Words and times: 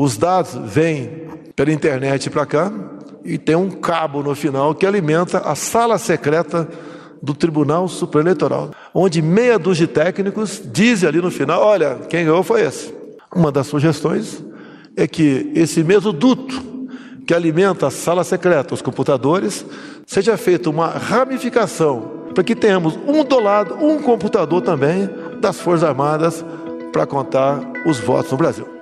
Os 0.00 0.16
dados 0.16 0.54
vêm 0.54 1.26
pela 1.56 1.72
internet 1.72 2.30
para 2.30 2.46
cá 2.46 2.72
e 3.24 3.36
tem 3.36 3.56
um 3.56 3.68
cabo 3.68 4.22
no 4.22 4.32
final 4.32 4.72
que 4.72 4.86
alimenta 4.86 5.38
a 5.38 5.56
sala 5.56 5.98
secreta 5.98 6.68
do 7.20 7.34
Tribunal 7.34 7.88
Superior 7.88 8.28
Eleitoral, 8.28 8.70
onde 8.94 9.20
meia 9.20 9.58
dúzia 9.58 9.88
de 9.88 9.92
técnicos 9.92 10.62
dizem 10.64 11.08
ali 11.08 11.20
no 11.20 11.32
final: 11.32 11.60
olha, 11.60 11.96
quem 12.08 12.24
ganhou 12.24 12.44
foi 12.44 12.62
esse. 12.62 12.94
Uma 13.34 13.50
das 13.50 13.66
sugestões 13.66 14.40
é 14.96 15.08
que 15.08 15.50
esse 15.52 15.82
mesmo 15.82 16.12
duto 16.12 16.62
que 17.26 17.34
alimenta 17.34 17.88
a 17.88 17.90
sala 17.90 18.22
secreta, 18.22 18.74
os 18.74 18.80
computadores, 18.80 19.66
seja 20.06 20.36
feita 20.36 20.70
uma 20.70 20.90
ramificação 20.90 22.28
para 22.32 22.44
que 22.44 22.54
tenhamos 22.54 22.96
um 23.04 23.24
do 23.24 23.40
lado, 23.40 23.74
um 23.74 24.00
computador 24.00 24.62
também 24.62 25.10
das 25.40 25.58
Forças 25.58 25.88
Armadas 25.88 26.44
para 26.92 27.04
contar 27.04 27.60
os 27.84 27.98
votos 27.98 28.30
no 28.30 28.38
Brasil. 28.38 28.77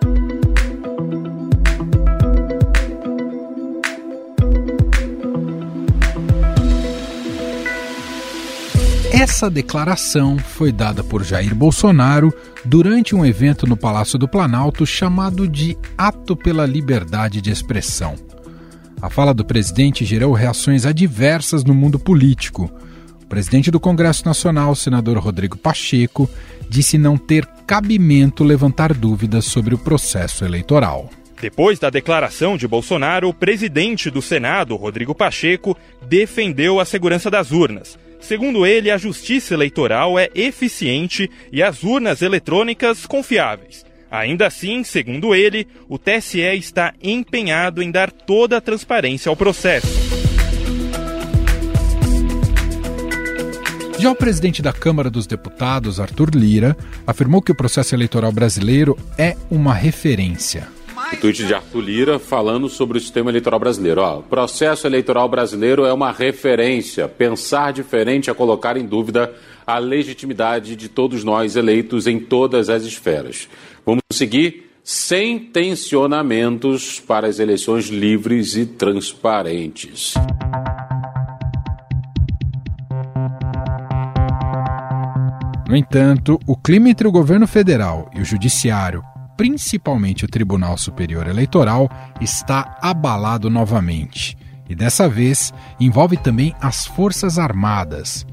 Essa 9.19 9.48
declaração 9.48 10.38
foi 10.38 10.70
dada 10.70 11.02
por 11.02 11.24
Jair 11.24 11.55
Bolsonaro 11.55 12.34
durante 12.62 13.16
um 13.16 13.24
evento 13.24 13.66
no 13.66 13.74
Palácio 13.74 14.19
do 14.19 14.29
Planalto 14.29 14.87
chamado 14.87 15.48
de 15.48 15.74
Ato 15.97 16.37
pela 16.37 16.66
Liberdade 16.66 17.41
de 17.41 17.51
Expressão. 17.51 18.15
A 19.01 19.09
fala 19.09 19.33
do 19.33 19.43
presidente 19.43 20.05
gerou 20.05 20.34
reações 20.34 20.84
adversas 20.84 21.65
no 21.65 21.73
mundo 21.73 21.98
político. 21.98 22.71
O 23.23 23.27
presidente 23.27 23.71
do 23.71 23.80
Congresso 23.80 24.23
Nacional, 24.27 24.74
senador 24.74 25.16
Rodrigo 25.16 25.57
Pacheco, 25.57 26.29
disse 26.69 26.98
não 26.98 27.16
ter 27.16 27.46
cabimento 27.66 28.45
levantar 28.45 28.93
dúvidas 28.93 29.46
sobre 29.46 29.74
o 29.74 29.79
processo 29.79 30.45
eleitoral. 30.45 31.09
Depois 31.41 31.79
da 31.79 31.88
declaração 31.88 32.55
de 32.59 32.69
Bolsonaro, 32.69 33.30
o 33.30 33.35
presidente 33.35 34.10
do 34.10 34.21
Senado, 34.21 34.77
Rodrigo 34.77 35.15
Pacheco, 35.15 35.74
defendeu 36.07 36.79
a 36.79 36.85
segurança 36.85 37.30
das 37.30 37.51
urnas 37.51 37.99
Segundo 38.20 38.66
ele, 38.66 38.90
a 38.90 38.98
justiça 38.98 39.54
eleitoral 39.54 40.18
é 40.18 40.28
eficiente 40.34 41.30
e 41.52 41.62
as 41.62 41.82
urnas 41.82 42.22
eletrônicas 42.22 43.06
confiáveis. 43.06 43.84
Ainda 44.10 44.46
assim, 44.46 44.84
segundo 44.84 45.34
ele, 45.34 45.66
o 45.88 45.98
TSE 45.98 46.40
está 46.40 46.94
empenhado 47.02 47.82
em 47.82 47.90
dar 47.90 48.10
toda 48.10 48.56
a 48.56 48.60
transparência 48.60 49.28
ao 49.28 49.37
processo. 49.37 49.88
Já 53.98 54.10
o 54.10 54.14
presidente 54.14 54.60
da 54.60 54.72
Câmara 54.72 55.10
dos 55.10 55.26
Deputados, 55.26 55.98
Arthur 55.98 56.30
Lira, 56.34 56.76
afirmou 57.06 57.40
que 57.40 57.50
o 57.50 57.54
processo 57.54 57.94
eleitoral 57.94 58.30
brasileiro 58.30 58.96
é 59.18 59.34
uma 59.50 59.74
referência 59.74 60.76
tweet 61.15 61.46
de 61.46 61.54
Arthur 61.54 61.80
Lira 61.80 62.18
falando 62.18 62.68
sobre 62.68 62.99
o 62.99 63.01
sistema 63.01 63.30
eleitoral 63.30 63.60
brasileiro. 63.60 64.00
Ó, 64.00 64.19
o 64.19 64.22
processo 64.22 64.87
eleitoral 64.87 65.28
brasileiro 65.28 65.84
é 65.84 65.93
uma 65.93 66.10
referência. 66.10 67.06
Pensar 67.06 67.72
diferente 67.72 68.28
é 68.28 68.34
colocar 68.34 68.76
em 68.76 68.84
dúvida 68.84 69.32
a 69.66 69.78
legitimidade 69.78 70.75
de 70.75 70.88
todos 70.88 71.22
nós 71.22 71.54
eleitos 71.54 72.06
em 72.06 72.19
todas 72.19 72.69
as 72.69 72.82
esferas. 72.82 73.49
Vamos 73.84 74.03
seguir 74.12 74.71
sem 74.82 75.38
tensionamentos 75.38 77.00
para 77.00 77.27
as 77.27 77.38
eleições 77.38 77.88
livres 77.88 78.56
e 78.56 78.66
transparentes. 78.66 80.15
No 85.69 85.77
entanto, 85.77 86.38
o 86.47 86.56
clima 86.56 86.88
entre 86.88 87.09
o 87.09 87.12
governo 87.12 87.47
federal 87.47 88.09
e 88.15 88.21
o 88.21 88.25
judiciário 88.25 89.03
principalmente 89.37 90.25
o 90.25 90.28
Tribunal 90.28 90.78
Superior 90.78 91.26
Eleitoral, 91.26 91.91
está 92.20 92.78
abalado 92.81 93.50
novamente. 93.50 94.37
E 94.69 94.75
dessa 94.75 95.09
vez 95.09 95.53
envolve 95.78 96.16
também 96.16 96.54
as 96.60 96.87
Forças 96.87 97.38
Armadas. 97.38 98.26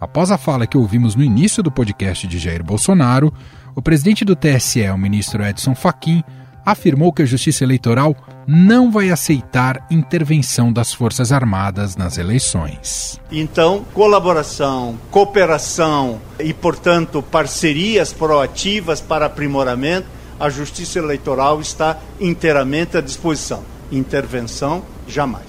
Após 0.00 0.30
a 0.30 0.38
fala 0.38 0.66
que 0.66 0.78
ouvimos 0.78 1.14
no 1.14 1.24
início 1.24 1.62
do 1.62 1.70
podcast 1.70 2.26
de 2.26 2.38
Jair 2.38 2.62
Bolsonaro, 2.62 3.32
o 3.74 3.82
presidente 3.82 4.24
do 4.24 4.34
TSE, 4.34 4.88
o 4.90 4.98
ministro 4.98 5.44
Edson 5.44 5.74
Fachin, 5.74 6.22
afirmou 6.64 7.12
que 7.12 7.22
a 7.22 7.26
Justiça 7.26 7.64
Eleitoral 7.64 8.14
não 8.46 8.90
vai 8.90 9.10
aceitar 9.10 9.86
intervenção 9.90 10.72
das 10.72 10.92
Forças 10.92 11.32
Armadas 11.32 11.96
nas 11.96 12.18
eleições. 12.18 13.20
Então, 13.30 13.84
colaboração, 13.94 14.98
cooperação 15.10 16.20
e, 16.38 16.52
portanto, 16.52 17.22
parcerias 17.22 18.12
proativas 18.12 19.00
para 19.00 19.26
aprimoramento 19.26 20.17
a 20.38 20.48
Justiça 20.48 20.98
Eleitoral 20.98 21.60
está 21.60 21.98
inteiramente 22.20 22.96
à 22.96 23.00
disposição. 23.00 23.62
Intervenção, 23.90 24.82
jamais. 25.06 25.46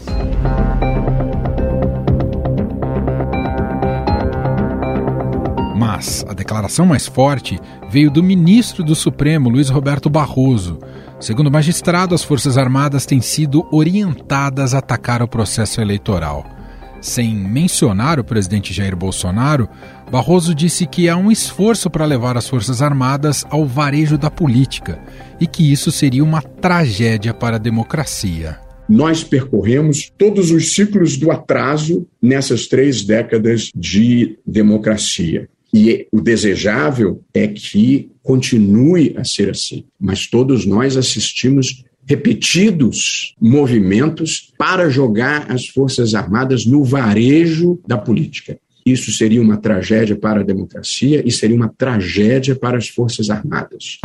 Mas 5.75 6.25
a 6.27 6.33
declaração 6.33 6.85
mais 6.85 7.07
forte 7.07 7.59
veio 7.89 8.09
do 8.09 8.23
ministro 8.23 8.83
do 8.83 8.95
Supremo, 8.95 9.49
Luiz 9.49 9.69
Roberto 9.69 10.09
Barroso. 10.09 10.79
Segundo 11.19 11.47
o 11.47 11.51
magistrado, 11.51 12.15
as 12.15 12.23
Forças 12.23 12.57
Armadas 12.57 13.05
têm 13.05 13.21
sido 13.21 13.67
orientadas 13.71 14.73
a 14.73 14.79
atacar 14.79 15.21
o 15.21 15.27
processo 15.27 15.81
eleitoral. 15.81 16.58
Sem 17.01 17.33
mencionar 17.33 18.19
o 18.19 18.23
presidente 18.23 18.73
Jair 18.73 18.95
Bolsonaro, 18.95 19.69
Barroso 20.11 20.53
disse 20.53 20.85
que 20.85 21.07
há 21.07 21.15
um 21.15 21.31
esforço 21.31 21.89
para 21.89 22.05
levar 22.05 22.35
as 22.35 22.47
Forças 22.47 22.81
Armadas 22.81 23.45
ao 23.49 23.65
varejo 23.65 24.17
da 24.17 24.29
política 24.29 24.99
e 25.39 25.47
que 25.47 25.71
isso 25.71 25.91
seria 25.91 26.23
uma 26.23 26.41
tragédia 26.41 27.33
para 27.33 27.55
a 27.55 27.59
democracia. 27.59 28.59
Nós 28.87 29.23
percorremos 29.23 30.11
todos 30.17 30.51
os 30.51 30.73
ciclos 30.73 31.15
do 31.15 31.31
atraso 31.31 32.07
nessas 32.21 32.67
três 32.67 33.03
décadas 33.03 33.71
de 33.73 34.37
democracia. 34.45 35.47
E 35.71 36.07
o 36.11 36.19
desejável 36.19 37.23
é 37.31 37.47
que 37.47 38.09
continue 38.23 39.13
a 39.15 39.23
ser 39.23 39.51
assim. 39.51 39.85
Mas 39.99 40.25
todos 40.25 40.65
nós 40.65 40.97
assistimos 40.97 41.83
repetidos 42.09 43.35
movimentos 43.39 44.51
para 44.57 44.89
jogar 44.89 45.51
as 45.51 45.67
Forças 45.67 46.15
Armadas 46.15 46.65
no 46.65 46.83
varejo 46.83 47.79
da 47.87 47.99
política. 47.99 48.57
Isso 48.83 49.11
seria 49.11 49.39
uma 49.39 49.57
tragédia 49.57 50.15
para 50.15 50.39
a 50.39 50.43
democracia 50.43 51.21
e 51.23 51.31
seria 51.31 51.55
uma 51.55 51.69
tragédia 51.69 52.55
para 52.55 52.79
as 52.79 52.87
Forças 52.87 53.29
Armadas. 53.29 53.99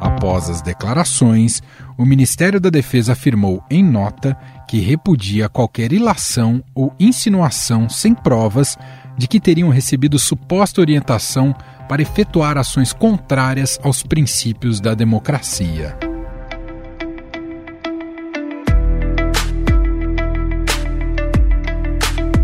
Após 0.00 0.50
as 0.50 0.60
declarações, 0.60 1.62
o 1.96 2.04
Ministério 2.04 2.58
da 2.58 2.68
Defesa 2.68 3.12
afirmou 3.12 3.62
em 3.70 3.84
nota 3.84 4.36
que 4.68 4.80
repudia 4.80 5.48
qualquer 5.48 5.92
ilação 5.92 6.64
ou 6.74 6.92
insinuação 6.98 7.88
sem 7.88 8.12
provas 8.12 8.76
de 9.16 9.28
que 9.28 9.40
teriam 9.40 9.68
recebido 9.68 10.18
suposta 10.18 10.80
orientação 10.80 11.54
para 11.88 12.02
efetuar 12.02 12.56
ações 12.56 12.92
contrárias 12.92 13.78
aos 13.82 14.02
princípios 14.02 14.80
da 14.80 14.94
democracia. 14.94 15.96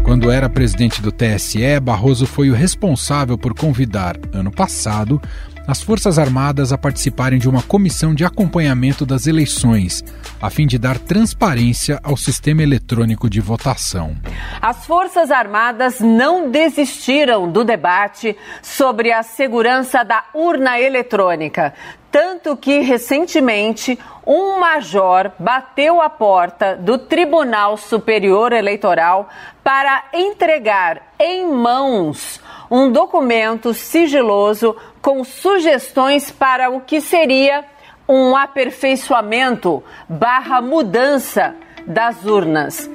Quando 0.02 0.30
era 0.30 0.48
presidente 0.48 1.02
do 1.02 1.12
TSE, 1.12 1.80
Barroso 1.80 2.26
foi 2.26 2.48
o 2.48 2.54
responsável 2.54 3.36
por 3.36 3.54
convidar, 3.54 4.16
ano 4.32 4.50
passado, 4.50 5.20
as 5.66 5.82
Forças 5.82 6.18
Armadas 6.18 6.72
a 6.72 6.78
participarem 6.78 7.38
de 7.38 7.48
uma 7.48 7.62
comissão 7.62 8.14
de 8.14 8.24
acompanhamento 8.24 9.04
das 9.04 9.26
eleições, 9.26 10.04
a 10.40 10.48
fim 10.48 10.66
de 10.66 10.78
dar 10.78 10.98
transparência 10.98 11.98
ao 12.04 12.16
sistema 12.16 12.62
eletrônico 12.62 13.28
de 13.28 13.40
votação. 13.40 14.16
As 14.62 14.86
Forças 14.86 15.30
Armadas 15.30 15.98
não 15.98 16.50
desistiram 16.50 17.50
do 17.50 17.64
debate 17.64 18.36
sobre 18.62 19.12
a 19.12 19.22
segurança 19.22 20.04
da 20.04 20.24
urna 20.32 20.78
eletrônica. 20.78 21.74
Tanto 22.12 22.56
que, 22.56 22.80
recentemente, 22.80 23.98
um 24.26 24.58
major 24.58 25.32
bateu 25.38 26.00
a 26.00 26.08
porta 26.08 26.76
do 26.76 26.96
Tribunal 26.96 27.76
Superior 27.76 28.52
Eleitoral 28.52 29.28
para 29.62 30.04
entregar 30.14 31.12
em 31.18 31.46
mãos 31.52 32.40
um 32.70 32.90
documento 32.90 33.74
sigiloso 33.74 34.76
com 35.06 35.22
sugestões 35.22 36.32
para 36.32 36.68
o 36.68 36.80
que 36.80 37.00
seria 37.00 37.64
um 38.08 38.34
aperfeiçoamento 38.34 39.80
barra 40.08 40.60
mudança 40.60 41.54
das 41.86 42.24
urnas. 42.24 42.90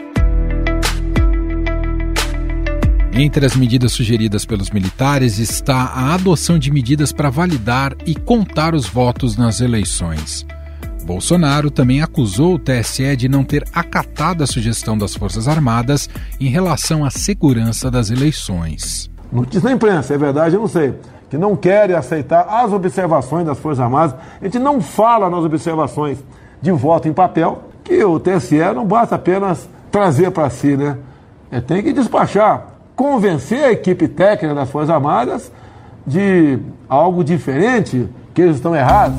Entre 3.13 3.45
as 3.45 3.55
medidas 3.55 3.93
sugeridas 3.93 4.45
pelos 4.45 4.71
militares 4.71 5.37
está 5.37 5.85
a 5.85 6.13
adoção 6.13 6.59
de 6.59 6.69
medidas 6.69 7.13
para 7.13 7.29
validar 7.29 7.95
e 8.05 8.13
contar 8.13 8.75
os 8.75 8.87
votos 8.87 9.37
nas 9.37 9.61
eleições. 9.61 10.45
Bolsonaro 11.05 11.71
também 11.71 12.01
acusou 12.01 12.55
o 12.55 12.59
TSE 12.59 13.15
de 13.15 13.29
não 13.29 13.45
ter 13.45 13.63
acatado 13.73 14.43
a 14.43 14.47
sugestão 14.47 14.97
das 14.97 15.15
Forças 15.15 15.47
Armadas 15.47 16.09
em 16.41 16.49
relação 16.49 17.05
à 17.05 17.09
segurança 17.09 17.89
das 17.89 18.11
eleições. 18.11 19.09
Notícia 19.31 19.69
na 19.69 19.71
imprensa, 19.71 20.13
é 20.13 20.17
verdade, 20.17 20.55
eu 20.55 20.59
não 20.59 20.67
sei 20.67 20.93
que 21.31 21.37
não 21.37 21.55
querem 21.55 21.95
aceitar 21.95 22.41
as 22.41 22.73
observações 22.73 23.45
das 23.45 23.57
Forças 23.57 23.79
Armadas. 23.79 24.13
A 24.41 24.43
gente 24.43 24.59
não 24.59 24.81
fala 24.81 25.29
nas 25.29 25.45
observações 25.45 26.17
de 26.61 26.71
voto 26.73 27.07
em 27.07 27.13
papel, 27.13 27.63
que 27.85 28.03
o 28.03 28.19
TSE 28.19 28.57
não 28.75 28.85
basta 28.85 29.15
apenas 29.15 29.69
trazer 29.89 30.29
para 30.31 30.49
si, 30.49 30.75
né? 30.75 30.97
É, 31.49 31.61
tem 31.61 31.81
que 31.81 31.93
despachar, 31.93 32.67
convencer 32.97 33.63
a 33.63 33.71
equipe 33.71 34.09
técnica 34.09 34.53
das 34.53 34.69
Forças 34.69 34.89
Armadas 34.89 35.49
de 36.05 36.59
algo 36.89 37.23
diferente, 37.23 38.09
que 38.33 38.41
eles 38.41 38.57
estão 38.57 38.75
errados. 38.75 39.17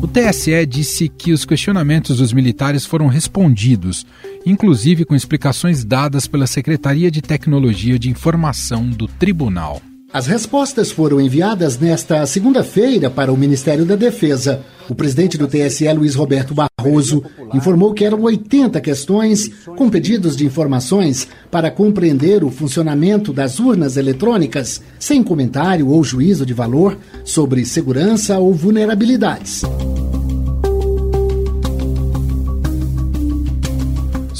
O 0.00 0.06
TSE 0.06 0.64
disse 0.66 1.08
que 1.08 1.32
os 1.32 1.44
questionamentos 1.44 2.18
dos 2.18 2.32
militares 2.32 2.86
foram 2.86 3.08
respondidos, 3.08 4.06
inclusive 4.46 5.04
com 5.04 5.16
explicações 5.16 5.84
dadas 5.84 6.28
pela 6.28 6.46
Secretaria 6.46 7.10
de 7.10 7.20
Tecnologia 7.20 7.98
de 7.98 8.08
Informação 8.08 8.88
do 8.88 9.08
Tribunal. 9.08 9.82
As 10.12 10.28
respostas 10.28 10.92
foram 10.92 11.20
enviadas 11.20 11.78
nesta 11.78 12.24
segunda-feira 12.24 13.10
para 13.10 13.32
o 13.32 13.36
Ministério 13.36 13.84
da 13.84 13.96
Defesa. 13.96 14.62
O 14.88 14.94
presidente 14.94 15.36
do 15.36 15.48
TSE, 15.48 15.92
Luiz 15.92 16.14
Roberto 16.14 16.54
Barroso, 16.54 17.24
informou 17.52 17.92
que 17.92 18.04
eram 18.04 18.22
80 18.22 18.80
questões 18.80 19.50
com 19.76 19.90
pedidos 19.90 20.36
de 20.36 20.46
informações 20.46 21.26
para 21.50 21.72
compreender 21.72 22.44
o 22.44 22.50
funcionamento 22.50 23.32
das 23.32 23.58
urnas 23.58 23.96
eletrônicas, 23.96 24.80
sem 24.98 25.24
comentário 25.24 25.88
ou 25.88 26.04
juízo 26.04 26.46
de 26.46 26.54
valor 26.54 26.96
sobre 27.24 27.64
segurança 27.64 28.38
ou 28.38 28.54
vulnerabilidades. 28.54 29.64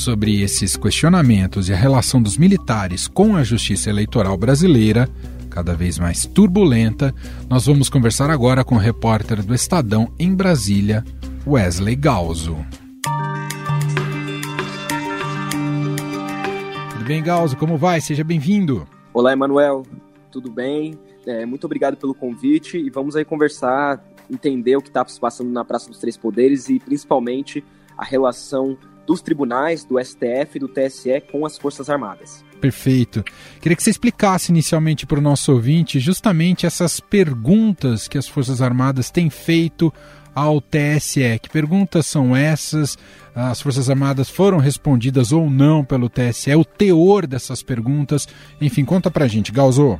Sobre 0.07 0.41
esses 0.41 0.77
questionamentos 0.77 1.69
e 1.69 1.73
a 1.73 1.77
relação 1.77 2.23
dos 2.23 2.39
militares 2.39 3.09
com 3.09 3.35
a 3.35 3.43
justiça 3.43 3.91
eleitoral 3.91 4.37
brasileira, 4.37 5.09
cada 5.51 5.75
vez 5.75 5.99
mais 5.99 6.25
turbulenta, 6.25 7.13
nós 7.51 7.67
vamos 7.67 7.89
conversar 7.89 8.31
agora 8.31 8.63
com 8.63 8.77
o 8.77 8.79
repórter 8.79 9.45
do 9.45 9.53
Estadão 9.53 10.13
em 10.17 10.33
Brasília, 10.33 11.05
Wesley 11.45 11.97
Galzo. 11.97 12.57
Tudo 16.93 17.05
bem, 17.05 17.21
Galzo? 17.21 17.57
Como 17.57 17.77
vai? 17.77 18.01
Seja 18.01 18.23
bem-vindo. 18.23 18.87
Olá, 19.13 19.33
Emanuel. 19.33 19.85
Tudo 20.31 20.53
bem? 20.53 20.97
É, 21.27 21.45
muito 21.45 21.65
obrigado 21.65 21.97
pelo 21.97 22.15
convite 22.15 22.79
e 22.79 22.89
vamos 22.91 23.17
aí 23.17 23.25
conversar, 23.25 24.05
entender 24.31 24.77
o 24.77 24.81
que 24.81 24.89
está 24.89 25.05
se 25.05 25.19
passando 25.19 25.51
na 25.51 25.65
Praça 25.65 25.91
dos 25.91 25.99
Três 25.99 26.17
Poderes 26.17 26.69
e 26.69 26.79
principalmente 26.79 27.65
a 27.99 28.05
relação 28.05 28.79
dos 29.07 29.23
tribunais, 29.23 29.85
do 29.85 30.03
STF 30.03 30.57
e 30.57 30.59
do 30.59 30.69
TSE 30.69 31.21
com 31.31 31.47
as 31.47 31.57
Forças 31.57 31.89
Armadas. 31.89 32.45
Perfeito. 32.61 33.23
Queria 33.61 33.77
que 33.77 33.83
você 33.83 33.91
explicasse 33.91 34.51
inicialmente 34.51 35.07
para 35.07 35.19
o 35.19 35.23
nosso 35.23 35.53
ouvinte 35.53 36.01
justamente 36.01 36.67
essas 36.67 37.01
perguntas 37.01 38.09
que 38.09 38.19
as 38.19 38.27
Forças 38.27 38.61
Armadas 38.61 39.11
têm 39.11 39.31
feito 39.31 39.93
ao 40.35 40.61
TSE. 40.61 41.39
Que 41.41 41.49
perguntas 41.49 42.07
são 42.07 42.35
essas? 42.35 42.99
As 43.35 43.61
Forças 43.61 43.89
Armadas 43.89 44.29
foram 44.29 44.59
respondidas 44.59 45.33
ou 45.33 45.49
não 45.49 45.85
pelo 45.85 46.09
TSE? 46.09 46.55
O 46.55 46.65
teor 46.65 47.27
dessas 47.27 47.63
perguntas? 47.63 48.27
Enfim, 48.61 48.85
conta 48.85 49.11
para 49.11 49.25
a 49.25 49.29
gente, 49.29 49.53
Galzô. 49.53 49.99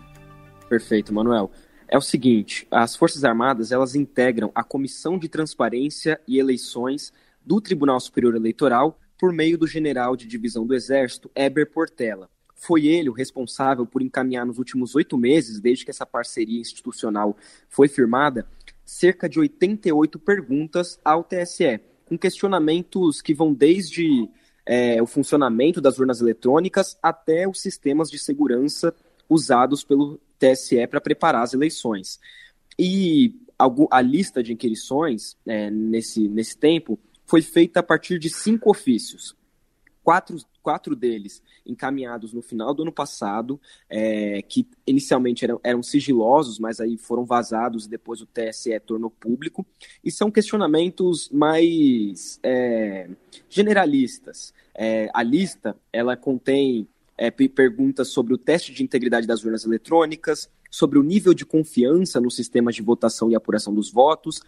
Perfeito, 0.69 1.15
Manuel. 1.15 1.51
É 1.89 1.97
o 1.97 2.01
seguinte, 2.01 2.67
as 2.71 2.97
Forças 2.97 3.23
Armadas, 3.23 3.71
elas 3.71 3.95
integram 3.95 4.51
a 4.55 4.65
Comissão 4.65 5.17
de 5.17 5.29
Transparência 5.29 6.21
e 6.27 6.39
Eleições 6.39 7.13
do 7.47 7.61
Tribunal 7.61 8.01
Superior 8.01 8.35
Eleitoral 8.35 8.99
por 9.17 9.33
meio 9.33 9.57
do 9.57 9.67
general 9.67 10.17
de 10.17 10.27
divisão 10.27 10.67
do 10.67 10.75
Exército, 10.75 11.31
Eber 11.35 11.71
Portela. 11.71 12.29
Foi 12.55 12.87
ele 12.87 13.09
o 13.09 13.13
responsável 13.13 13.87
por 13.87 14.03
encaminhar 14.03 14.45
nos 14.45 14.59
últimos 14.59 14.95
oito 14.95 15.17
meses, 15.17 15.61
desde 15.61 15.85
que 15.85 15.91
essa 15.91 16.05
parceria 16.05 16.61
institucional 16.61 17.37
foi 17.69 17.87
firmada, 17.87 18.47
cerca 18.85 19.29
de 19.29 19.39
88 19.39 20.19
perguntas 20.19 20.99
ao 21.05 21.23
TSE, 21.23 21.81
com 22.05 22.19
questionamentos 22.19 23.23
que 23.23 23.35
vão 23.35 23.53
desde 23.53 24.29
é, 24.65 25.01
o 25.01 25.07
funcionamento 25.07 25.81
das 25.81 25.99
urnas 25.99 26.21
eletrônicas 26.21 26.99
até 27.03 27.49
os 27.49 27.61
sistemas 27.61 28.11
de 28.11 28.19
segurança 28.19 28.95
usados 29.29 29.85
pelo 29.85 30.21
TSE 30.39 30.87
para 30.87 31.01
preparar 31.01 31.43
as 31.43 31.55
eleições. 31.55 32.19
E 32.79 33.35
a 33.91 34.01
lista 34.03 34.43
de 34.43 34.53
inquirições 34.53 35.37
é, 35.47 35.71
nesse, 35.71 36.29
nesse 36.29 36.57
tempo 36.57 36.99
foi 37.27 37.43
feita 37.43 37.81
a 37.81 37.83
partir 37.83 38.19
de 38.19 38.31
cinco 38.31 38.71
ofícios. 38.71 39.37
Quatro, 40.03 40.37
quatro 40.63 40.95
deles 40.95 41.43
encaminhados 41.67 42.33
no 42.33 42.41
final 42.41 42.73
do 42.73 42.83
ano 42.83 42.93
passado, 42.93 43.61
é, 43.91 44.41
que 44.43 44.65
inicialmente 44.87 45.45
eram, 45.45 45.61
eram 45.65 45.83
sigilosos, 45.83 46.61
mas 46.61 46.81
aí 46.81 46.97
foram 46.97 47.25
vazados 47.25 47.87
e 47.87 47.89
depois 47.89 48.21
o 48.21 48.27
TSE 48.27 48.79
tornou 48.81 49.11
público, 49.11 49.67
e 50.05 50.13
são 50.13 50.31
questionamentos 50.31 51.29
mais 51.31 52.39
é, 52.43 53.11
generalistas. 53.49 54.55
É, 54.73 55.11
a 55.13 55.25
lista 55.25 55.77
ela 55.93 56.17
contém 56.17 56.87
é, 57.19 57.31
perguntas 57.31 58.09
sobre 58.09 58.33
o 58.33 58.39
teste 58.39 58.73
de 58.73 58.85
integridade 58.85 59.27
das 59.27 59.43
urnas 59.43 59.65
eletrônicas, 59.65 60.49
sobre 60.71 60.99
o 60.99 61.03
nível 61.03 61.33
de 61.35 61.45
confiança 61.45 62.21
nos 62.21 62.37
sistemas 62.37 62.75
de 62.75 62.83
votação 62.83 63.31
e 63.31 63.35
apuração 63.35 63.75
dos 63.75 63.91
votos, 63.91 64.41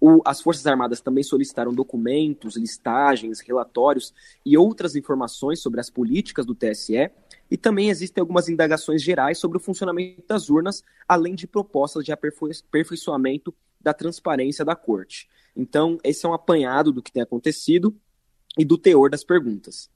o, 0.00 0.20
as 0.24 0.40
Forças 0.40 0.66
Armadas 0.66 1.00
também 1.00 1.24
solicitaram 1.24 1.72
documentos, 1.72 2.56
listagens, 2.56 3.40
relatórios 3.40 4.12
e 4.44 4.56
outras 4.56 4.94
informações 4.94 5.60
sobre 5.60 5.80
as 5.80 5.88
políticas 5.88 6.44
do 6.44 6.54
TSE. 6.54 7.10
E 7.50 7.56
também 7.56 7.88
existem 7.88 8.20
algumas 8.20 8.48
indagações 8.48 9.02
gerais 9.02 9.38
sobre 9.38 9.56
o 9.56 9.60
funcionamento 9.60 10.22
das 10.28 10.50
urnas, 10.50 10.82
além 11.08 11.34
de 11.34 11.46
propostas 11.46 12.04
de 12.04 12.12
aperfeiçoamento 12.12 13.54
da 13.80 13.94
transparência 13.94 14.64
da 14.64 14.74
Corte. 14.74 15.28
Então, 15.56 15.98
esse 16.04 16.26
é 16.26 16.28
um 16.28 16.34
apanhado 16.34 16.92
do 16.92 17.02
que 17.02 17.12
tem 17.12 17.22
acontecido 17.22 17.96
e 18.58 18.64
do 18.64 18.76
teor 18.76 19.08
das 19.08 19.24
perguntas. 19.24 19.88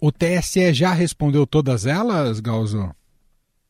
O 0.00 0.10
TSE 0.10 0.74
já 0.74 0.92
respondeu 0.92 1.46
todas 1.46 1.86
elas, 1.86 2.40
Galzo? 2.40 2.94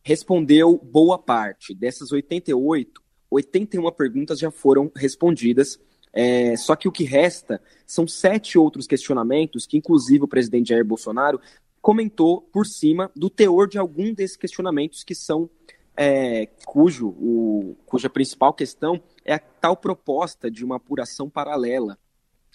Respondeu 0.02 0.78
boa 0.78 1.18
parte. 1.18 1.74
Dessas 1.74 2.10
88, 2.10 3.02
81 3.30 3.90
perguntas 3.92 4.38
já 4.38 4.50
foram 4.50 4.90
respondidas. 4.94 5.78
É, 6.12 6.56
só 6.56 6.74
que 6.74 6.88
o 6.88 6.92
que 6.92 7.04
resta 7.04 7.62
são 7.86 8.06
sete 8.06 8.58
outros 8.58 8.86
questionamentos 8.86 9.66
que, 9.66 9.76
inclusive, 9.76 10.24
o 10.24 10.28
presidente 10.28 10.70
Jair 10.70 10.84
Bolsonaro 10.84 11.40
comentou 11.80 12.42
por 12.42 12.66
cima 12.66 13.10
do 13.14 13.30
teor 13.30 13.68
de 13.68 13.78
algum 13.78 14.12
desses 14.12 14.36
questionamentos 14.36 15.04
que 15.04 15.14
são 15.14 15.48
é, 15.96 16.46
cujo 16.64 17.08
o, 17.08 17.76
cuja 17.86 18.08
principal 18.08 18.52
questão 18.52 19.02
é 19.24 19.34
a 19.34 19.38
tal 19.38 19.76
proposta 19.76 20.50
de 20.50 20.64
uma 20.64 20.76
apuração 20.76 21.28
paralela 21.28 21.98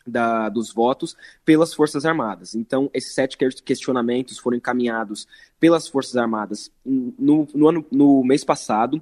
da, 0.06 0.50
dos 0.50 0.72
votos 0.72 1.16
pelas 1.44 1.74
Forças 1.74 2.06
Armadas. 2.06 2.54
Então, 2.54 2.90
esses 2.94 3.14
sete 3.14 3.38
questionamentos 3.38 4.38
foram 4.38 4.58
encaminhados 4.58 5.28
pelas 5.60 5.88
Forças 5.88 6.16
Armadas 6.16 6.72
no, 6.86 7.48
no, 7.54 7.68
ano, 7.68 7.86
no 7.92 8.24
mês 8.24 8.44
passado 8.44 9.02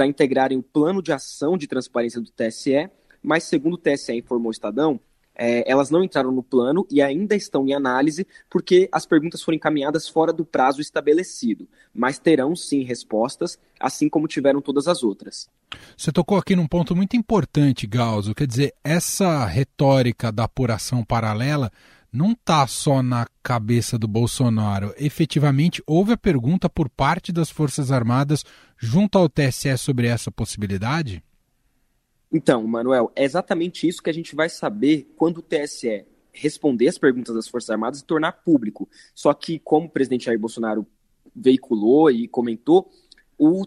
para 0.00 0.06
integrarem 0.06 0.56
o 0.56 0.62
plano 0.62 1.02
de 1.02 1.12
ação 1.12 1.58
de 1.58 1.66
transparência 1.66 2.22
do 2.22 2.30
TSE, 2.30 2.88
mas 3.22 3.44
segundo 3.44 3.74
o 3.74 3.76
TSE 3.76 4.16
informou 4.16 4.48
o 4.48 4.50
Estadão, 4.50 4.98
é, 5.34 5.70
elas 5.70 5.90
não 5.90 6.02
entraram 6.02 6.32
no 6.32 6.42
plano 6.42 6.86
e 6.90 7.02
ainda 7.02 7.36
estão 7.36 7.66
em 7.66 7.74
análise 7.74 8.26
porque 8.48 8.88
as 8.90 9.04
perguntas 9.04 9.42
foram 9.42 9.56
encaminhadas 9.56 10.08
fora 10.08 10.32
do 10.32 10.42
prazo 10.42 10.80
estabelecido, 10.80 11.68
mas 11.92 12.18
terão 12.18 12.56
sim 12.56 12.82
respostas, 12.82 13.58
assim 13.78 14.08
como 14.08 14.26
tiveram 14.26 14.62
todas 14.62 14.88
as 14.88 15.02
outras. 15.02 15.50
Você 15.94 16.10
tocou 16.10 16.38
aqui 16.38 16.56
num 16.56 16.66
ponto 16.66 16.96
muito 16.96 17.14
importante, 17.14 17.86
Galzo, 17.86 18.34
quer 18.34 18.46
dizer, 18.46 18.72
essa 18.82 19.44
retórica 19.44 20.32
da 20.32 20.44
apuração 20.44 21.04
paralela 21.04 21.70
não 22.12 22.32
está 22.32 22.66
só 22.66 23.02
na 23.02 23.26
cabeça 23.42 23.98
do 23.98 24.08
Bolsonaro. 24.08 24.92
Efetivamente, 24.98 25.82
houve 25.86 26.12
a 26.12 26.16
pergunta 26.16 26.68
por 26.68 26.88
parte 26.88 27.32
das 27.32 27.50
Forças 27.50 27.92
Armadas 27.92 28.44
junto 28.76 29.16
ao 29.16 29.28
TSE 29.28 29.76
sobre 29.78 30.06
essa 30.06 30.30
possibilidade? 30.30 31.22
Então, 32.32 32.66
Manuel, 32.66 33.10
é 33.14 33.24
exatamente 33.24 33.88
isso 33.88 34.02
que 34.02 34.10
a 34.10 34.14
gente 34.14 34.34
vai 34.34 34.48
saber 34.48 35.12
quando 35.16 35.38
o 35.38 35.42
TSE 35.42 36.04
responder 36.32 36.88
as 36.88 36.98
perguntas 36.98 37.34
das 37.34 37.48
Forças 37.48 37.70
Armadas 37.70 38.00
e 38.00 38.04
tornar 38.04 38.32
público. 38.32 38.88
Só 39.14 39.34
que, 39.34 39.58
como 39.58 39.86
o 39.86 39.90
presidente 39.90 40.26
Jair 40.26 40.38
Bolsonaro 40.38 40.86
veiculou 41.34 42.10
e 42.10 42.28
comentou, 42.28 42.90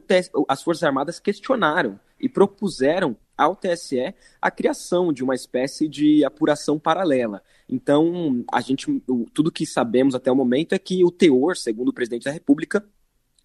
TS... 0.06 0.30
as 0.48 0.64
Forças 0.64 0.84
Armadas 0.84 1.20
questionaram 1.20 2.00
e 2.24 2.30
propuseram 2.30 3.18
ao 3.38 3.54
TSE 3.54 4.16
a 4.42 4.50
criação 4.50 5.12
de 5.12 5.24
uma 5.24 5.36
espécie 5.36 5.90
de 5.90 6.24
apuração 6.24 6.80
paralela. 6.80 7.44
Então, 7.68 8.46
a 8.50 8.62
gente, 8.62 8.88
tudo 9.34 9.52
que 9.52 9.66
sabemos 9.66 10.16
até 10.16 10.32
o 10.32 10.36
momento 10.36 10.74
é 10.74 10.80
que 10.80 11.04
o 11.04 11.12
teor, 11.12 11.58
segundo 11.58 11.90
o 11.90 11.94
presidente 11.94 12.24
da 12.24 12.32
República, 12.32 12.82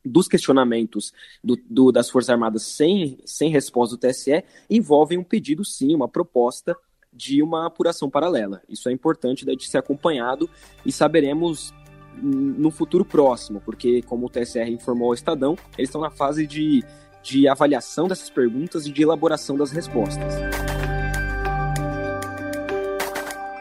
dos 0.05 0.29
questionamentos 0.29 1.13
do, 1.43 1.59
do, 1.69 1.91
das 1.91 2.09
Forças 2.09 2.31
Armadas 2.31 2.63
sem, 2.63 3.19
sem 3.25 3.51
resposta 3.51 3.97
do 3.97 4.01
TSE 4.01 4.45
envolvem 4.71 5.19
um 5.19 5.25
pedido, 5.25 5.65
sim, 5.65 5.93
uma 5.93 6.09
proposta 6.09 6.77
de 7.13 7.43
uma 7.43 7.67
apuração 7.67 8.09
paralela. 8.09 8.63
Isso 8.69 8.89
é 8.89 8.93
importante 8.93 9.45
de 9.45 9.69
ser 9.69 9.79
acompanhado 9.79 10.49
e 10.87 10.93
saberemos 10.93 11.75
no 12.23 12.71
futuro 12.71 13.05
próximo, 13.05 13.61
porque, 13.65 14.03
como 14.03 14.27
o 14.27 14.29
TSR 14.29 14.71
informou 14.71 15.09
ao 15.09 15.15
Estadão, 15.15 15.57
eles 15.77 15.89
estão 15.89 16.01
na 16.01 16.11
fase 16.11 16.47
de, 16.47 16.85
de 17.29 17.47
avaliação 17.47 18.09
dessas 18.09 18.31
perguntas 18.31 18.87
e 18.87 18.93
de 18.93 19.03
elaboração 19.03 19.57
das 19.57 19.71
respostas. 19.71 20.35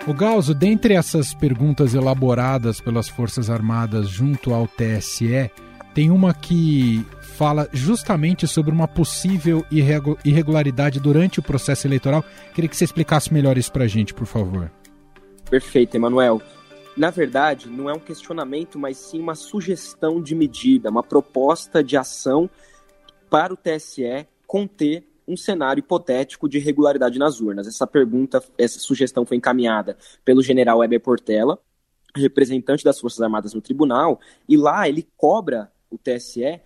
O 0.07 0.13
Galzo, 0.13 0.53
dentre 0.53 0.93
essas 0.93 1.33
perguntas 1.33 1.93
elaboradas 1.93 2.79
pelas 2.79 3.09
Forças 3.09 3.49
Armadas 3.49 4.07
junto 4.07 4.53
ao 4.53 4.65
TSE, 4.65 5.51
tem 5.93 6.09
uma 6.09 6.33
que 6.33 7.05
fala 7.21 7.67
justamente 7.73 8.47
sobre 8.47 8.71
uma 8.71 8.87
possível 8.87 9.65
irregularidade 10.23 10.99
durante 11.01 11.39
o 11.39 11.43
processo 11.43 11.85
eleitoral. 11.85 12.23
Queria 12.55 12.69
que 12.69 12.77
você 12.77 12.85
explicasse 12.85 13.33
melhor 13.33 13.57
isso 13.57 13.71
para 13.71 13.83
a 13.83 13.87
gente, 13.87 14.13
por 14.13 14.25
favor. 14.25 14.71
Perfeito, 15.49 15.95
Emanuel. 15.95 16.41
Na 16.95 17.09
verdade, 17.09 17.67
não 17.69 17.89
é 17.89 17.93
um 17.93 17.99
questionamento, 17.99 18.79
mas 18.79 18.97
sim 18.97 19.19
uma 19.19 19.35
sugestão 19.35 20.21
de 20.21 20.33
medida, 20.33 20.89
uma 20.89 21.03
proposta 21.03 21.83
de 21.83 21.97
ação 21.97 22.49
para 23.29 23.53
o 23.53 23.57
TSE 23.57 24.27
conter 24.45 25.05
um 25.27 25.35
cenário 25.35 25.81
hipotético 25.81 26.47
de 26.47 26.57
irregularidade 26.57 27.19
nas 27.19 27.41
urnas. 27.41 27.67
Essa 27.67 27.85
pergunta, 27.85 28.41
essa 28.57 28.79
sugestão 28.79 29.25
foi 29.25 29.37
encaminhada 29.37 29.97
pelo 30.23 30.41
general 30.41 30.79
Weber 30.79 31.01
Portela, 31.01 31.59
representante 32.15 32.83
das 32.83 32.99
Forças 32.99 33.21
Armadas 33.21 33.53
no 33.53 33.61
tribunal, 33.61 34.19
e 34.47 34.55
lá 34.55 34.87
ele 34.87 35.07
cobra 35.17 35.71
o 35.89 35.97
TSE 35.97 36.61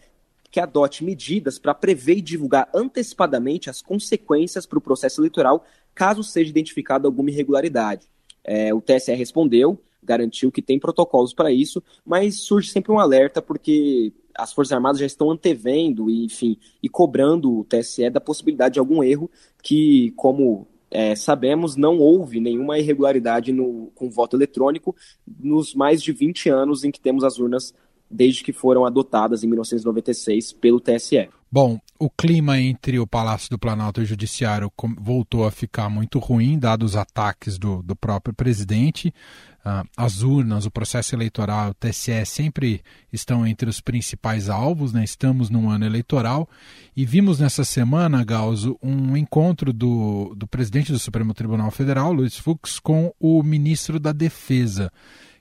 que 0.52 0.60
adote 0.60 1.04
medidas 1.04 1.58
para 1.58 1.74
prever 1.74 2.18
e 2.18 2.22
divulgar 2.22 2.70
antecipadamente 2.76 3.70
as 3.70 3.82
consequências 3.82 4.66
para 4.66 4.78
o 4.78 4.82
processo 4.82 5.22
eleitoral 5.22 5.66
caso 5.96 6.24
seja 6.24 6.50
identificada 6.50 7.08
alguma 7.08 7.30
irregularidade. 7.30 8.06
É, 8.44 8.74
o 8.74 8.82
TSE 8.82 9.14
respondeu, 9.14 9.82
garantiu 10.04 10.52
que 10.52 10.62
tem 10.62 10.80
protocolos 10.80 11.34
para 11.34 11.52
isso, 11.52 11.82
mas 12.06 12.42
surge 12.42 12.70
sempre 12.70 12.92
um 12.92 13.00
alerta 13.00 13.42
porque 13.42 14.12
as 14.36 14.54
Forças 14.54 14.72
Armadas 14.72 15.00
já 15.00 15.06
estão 15.06 15.32
antevendo 15.32 16.10
e, 16.10 16.26
enfim, 16.26 16.58
e 16.82 16.90
cobrando 16.90 17.60
o 17.60 17.64
TSE 17.64 18.10
da 18.10 18.22
possibilidade 18.22 18.74
de 18.74 18.80
algum 18.80 19.04
erro 19.04 19.30
que, 19.62 20.12
como 20.16 20.68
é, 20.90 21.16
sabemos, 21.16 21.76
não 21.76 21.98
houve 22.00 22.40
nenhuma 22.40 22.78
irregularidade 22.78 23.52
no, 23.52 23.92
com 23.96 24.10
voto 24.10 24.36
eletrônico 24.36 24.96
nos 25.40 25.74
mais 25.74 26.02
de 26.04 26.12
20 26.12 26.50
anos 26.50 26.84
em 26.84 26.92
que 26.92 27.00
temos 27.00 27.24
as 27.24 27.40
urnas 27.40 27.74
desde 28.10 28.44
que 28.44 28.52
foram 28.52 28.86
adotadas 28.86 29.44
em 29.44 29.48
1996 29.48 30.52
pelo 30.54 30.82
TSE. 30.82 31.30
Bom, 31.50 31.80
o 32.00 32.10
clima 32.10 32.60
entre 32.60 33.00
o 33.00 33.08
Palácio 33.08 33.50
do 33.50 33.60
Planalto 33.60 34.02
e 34.02 34.04
o 34.04 34.08
Judiciário 34.08 34.72
voltou 34.98 35.46
a 35.46 35.52
ficar 35.52 35.90
muito 35.90 36.20
ruim, 36.20 36.58
dados 36.58 36.92
os 36.92 36.98
ataques 36.98 37.58
do, 37.58 37.82
do 37.84 37.96
próprio 37.96 38.34
presidente. 38.34 39.14
Uh, 39.64 39.88
as 39.96 40.24
urnas, 40.24 40.66
o 40.66 40.72
processo 40.72 41.14
eleitoral, 41.14 41.70
o 41.70 41.74
TSE 41.76 42.26
sempre 42.26 42.82
estão 43.14 43.46
entre 43.46 43.70
os 43.70 43.80
principais 43.80 44.50
alvos, 44.50 44.92
né? 44.92 45.04
estamos 45.04 45.52
num 45.52 45.70
ano 45.70 45.86
eleitoral. 45.86 46.50
E 46.98 47.06
vimos 47.06 47.40
nessa 47.40 47.64
semana, 47.64 48.24
Galzo, 48.24 48.78
um 48.82 49.16
encontro 49.16 49.72
do, 49.72 50.34
do 50.36 50.48
presidente 50.48 50.92
do 50.92 50.98
Supremo 50.98 51.34
Tribunal 51.34 51.70
Federal, 51.70 52.12
Luiz 52.12 52.38
Fux, 52.38 52.80
com 52.80 53.14
o 53.20 53.44
ministro 53.44 54.00
da 54.00 54.12
Defesa. 54.12 54.92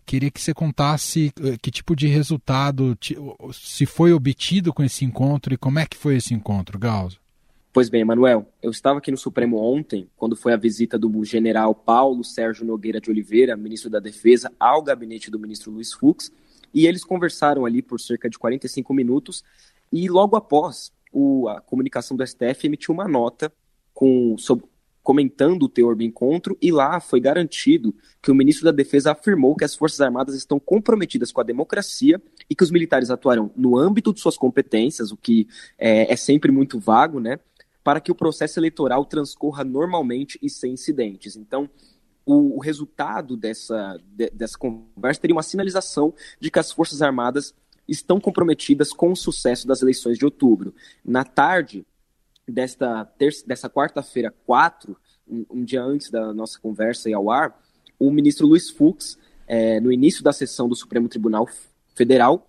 Queria 0.04 0.30
que 0.30 0.40
você 0.40 0.52
contasse 0.52 1.32
eh, 1.40 1.56
que 1.62 1.70
tipo 1.70 1.94
de 1.94 2.08
resultado 2.08 2.98
se 3.52 3.86
foi 3.86 4.12
obtido 4.12 4.72
com 4.72 4.82
esse 4.82 5.04
encontro 5.04 5.54
e 5.54 5.56
como 5.56 5.78
é 5.78 5.86
que 5.86 5.96
foi 5.96 6.16
esse 6.16 6.34
encontro, 6.34 6.78
Gauss. 6.78 7.19
Pois 7.72 7.88
bem, 7.88 8.04
Manuel, 8.04 8.52
eu 8.60 8.72
estava 8.72 8.98
aqui 8.98 9.12
no 9.12 9.16
Supremo 9.16 9.56
ontem, 9.56 10.08
quando 10.16 10.34
foi 10.34 10.52
a 10.52 10.56
visita 10.56 10.98
do 10.98 11.24
general 11.24 11.72
Paulo 11.72 12.24
Sérgio 12.24 12.66
Nogueira 12.66 13.00
de 13.00 13.08
Oliveira, 13.08 13.56
ministro 13.56 13.88
da 13.88 14.00
Defesa, 14.00 14.50
ao 14.58 14.82
gabinete 14.82 15.30
do 15.30 15.38
ministro 15.38 15.70
Luiz 15.70 15.92
Fux, 15.92 16.32
e 16.74 16.84
eles 16.88 17.04
conversaram 17.04 17.64
ali 17.64 17.80
por 17.80 18.00
cerca 18.00 18.28
de 18.28 18.36
45 18.36 18.92
minutos, 18.92 19.44
e 19.92 20.08
logo 20.08 20.34
após, 20.34 20.92
o, 21.12 21.48
a 21.48 21.60
comunicação 21.60 22.16
do 22.16 22.26
STF 22.26 22.66
emitiu 22.66 22.92
uma 22.92 23.06
nota 23.06 23.52
com, 23.94 24.36
sobre, 24.36 24.64
comentando 25.00 25.62
o 25.62 25.68
teor 25.68 25.94
do 25.94 26.02
encontro, 26.02 26.58
e 26.60 26.72
lá 26.72 26.98
foi 26.98 27.20
garantido 27.20 27.94
que 28.20 28.32
o 28.32 28.34
ministro 28.34 28.64
da 28.64 28.72
Defesa 28.72 29.12
afirmou 29.12 29.54
que 29.54 29.64
as 29.64 29.76
Forças 29.76 30.00
Armadas 30.00 30.34
estão 30.34 30.58
comprometidas 30.58 31.30
com 31.30 31.40
a 31.40 31.44
democracia 31.44 32.20
e 32.48 32.54
que 32.56 32.64
os 32.64 32.70
militares 32.72 33.10
atuarão 33.10 33.52
no 33.54 33.78
âmbito 33.78 34.12
de 34.12 34.18
suas 34.18 34.36
competências, 34.36 35.12
o 35.12 35.16
que 35.16 35.46
é, 35.78 36.12
é 36.12 36.16
sempre 36.16 36.50
muito 36.50 36.80
vago, 36.80 37.20
né? 37.20 37.38
Para 37.82 38.00
que 38.00 38.12
o 38.12 38.14
processo 38.14 38.58
eleitoral 38.58 39.04
transcorra 39.04 39.64
normalmente 39.64 40.38
e 40.42 40.50
sem 40.50 40.72
incidentes. 40.74 41.36
Então, 41.36 41.68
o, 42.24 42.56
o 42.56 42.60
resultado 42.60 43.36
dessa, 43.36 43.98
de, 44.04 44.30
dessa 44.30 44.58
conversa 44.58 45.20
teria 45.20 45.34
uma 45.34 45.42
sinalização 45.42 46.14
de 46.38 46.50
que 46.50 46.58
as 46.58 46.70
Forças 46.70 47.02
Armadas 47.02 47.54
estão 47.88 48.20
comprometidas 48.20 48.92
com 48.92 49.10
o 49.10 49.16
sucesso 49.16 49.66
das 49.66 49.82
eleições 49.82 50.16
de 50.16 50.24
outubro. 50.24 50.74
Na 51.04 51.24
tarde, 51.24 51.84
desta, 52.46 53.04
terça, 53.04 53.46
dessa 53.46 53.68
quarta-feira, 53.68 54.32
4, 54.46 54.96
um, 55.28 55.46
um, 55.50 55.64
dia 55.64 55.82
antes 55.82 56.10
da 56.10 56.32
nossa 56.32 56.58
conversa 56.58 57.08
e 57.10 57.14
ao 57.14 57.30
ar, 57.30 57.60
o 57.98 58.10
ministro 58.10 58.46
Luiz 58.46 58.70
Fux, 58.70 59.18
é, 59.46 59.80
no 59.80 59.92
início 59.92 60.22
da 60.22 60.32
sessão 60.32 60.68
do 60.68 60.76
Supremo 60.76 61.08
Tribunal 61.08 61.48
Federal, 61.94 62.48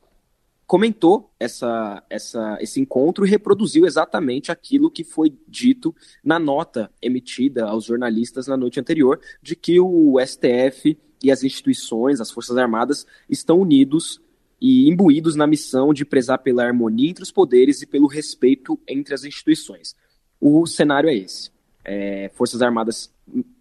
comentou 0.72 1.30
essa, 1.38 2.02
essa, 2.10 2.58
esse 2.62 2.80
encontro 2.80 3.26
e 3.26 3.30
reproduziu 3.30 3.86
exatamente 3.86 4.54
aquilo 4.54 4.90
que 4.90 5.04
foi 5.04 5.38
dito 5.46 5.94
na 6.24 6.40
nota 6.40 6.90
emitida 7.02 7.66
aos 7.66 7.84
jornalistas 7.84 8.48
na 8.48 8.56
noite 8.56 8.80
anterior, 8.80 9.20
de 9.42 9.54
que 9.54 9.82
o 9.82 10.16
STF 10.26 10.98
e 11.22 11.30
as 11.30 11.44
instituições, 11.44 12.22
as 12.22 12.32
Forças 12.32 12.56
Armadas, 12.56 13.06
estão 13.30 13.60
unidos 13.60 14.22
e 14.62 14.90
imbuídos 14.90 15.36
na 15.36 15.46
missão 15.46 15.94
de 15.94 16.06
prezar 16.06 16.40
pela 16.40 16.64
harmonia 16.64 17.10
entre 17.10 17.24
os 17.26 17.34
poderes 17.34 17.82
e 17.82 17.86
pelo 17.86 18.08
respeito 18.08 18.80
entre 18.88 19.14
as 19.14 19.26
instituições. 19.26 19.94
O 20.40 20.66
cenário 20.66 21.10
é 21.10 21.16
esse. 21.16 21.52
É, 21.84 22.32
Forças 22.34 22.62
Armadas 22.62 23.14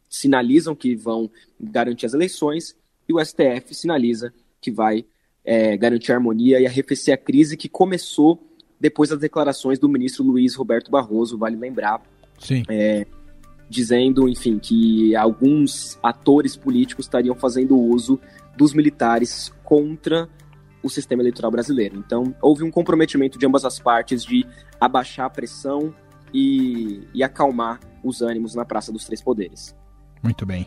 sinalizam 0.09 0.76
que 0.76 0.95
vão 0.95 1.29
garantir 1.59 2.07
as 2.07 2.14
eleições 2.14 2.76
e 3.09 3.12
o 3.12 3.19
STF 3.19 3.75
sinaliza 3.75 4.33
que 4.61 4.71
vai 4.71 5.05
é, 5.44 5.76
garantir 5.76 6.12
a 6.12 6.16
harmonia 6.16 6.61
e 6.61 6.66
arrefecer 6.66 7.14
a 7.14 7.16
crise 7.16 7.56
que 7.56 7.68
começou 7.68 8.47
depois 8.78 9.11
das 9.11 9.18
declarações 9.18 9.78
do 9.78 9.88
ministro 9.88 10.25
Luiz 10.25 10.54
Roberto 10.54 10.90
Barroso, 10.90 11.37
vale 11.37 11.56
lembrar. 11.56 12.00
Sim. 12.38 12.62
É, 12.68 13.06
dizendo, 13.68 14.28
enfim, 14.28 14.59
que 14.59 15.14
alguns 15.14 15.99
atores 16.02 16.56
políticos 16.56 17.04
estariam 17.04 17.35
fazendo 17.35 17.78
uso 17.78 18.18
dos 18.56 18.73
militares 18.73 19.52
contra 19.62 20.28
o 20.82 20.88
sistema 20.88 21.23
eleitoral 21.23 21.50
brasileiro. 21.50 21.97
Então, 21.99 22.35
houve 22.40 22.64
um 22.64 22.70
comprometimento 22.70 23.38
de 23.38 23.47
ambas 23.47 23.64
as 23.64 23.78
partes 23.78 24.25
de 24.25 24.47
abaixar 24.80 25.26
a 25.26 25.30
pressão 25.30 25.94
e, 26.32 27.02
e 27.12 27.23
acalmar 27.23 27.78
os 28.02 28.23
ânimos 28.23 28.54
na 28.54 28.64
Praça 28.64 28.90
dos 28.90 29.04
Três 29.04 29.23
Poderes. 29.23 29.76
Muito 30.23 30.47
bem. 30.47 30.66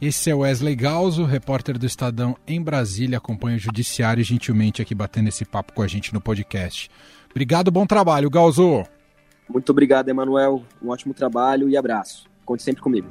Esse 0.00 0.30
é 0.30 0.34
Wesley 0.34 0.76
Galzo, 0.76 1.24
repórter 1.24 1.78
do 1.78 1.86
Estadão 1.86 2.36
em 2.46 2.60
Brasília, 2.60 3.16
acompanha 3.16 3.56
o 3.56 3.60
Judiciário 3.60 4.22
gentilmente 4.22 4.82
aqui 4.82 4.94
batendo 4.94 5.28
esse 5.28 5.44
papo 5.44 5.72
com 5.72 5.80
a 5.80 5.86
gente 5.86 6.12
no 6.12 6.20
podcast. 6.20 6.90
Obrigado, 7.30 7.70
bom 7.70 7.86
trabalho, 7.86 8.28
Galzo. 8.28 8.84
Muito 9.48 9.70
obrigado, 9.70 10.08
Emanuel. 10.08 10.62
Um 10.82 10.90
ótimo 10.90 11.14
trabalho 11.14 11.68
e 11.68 11.76
abraço. 11.76 12.26
Conte 12.44 12.62
sempre 12.62 12.82
comigo. 12.82 13.08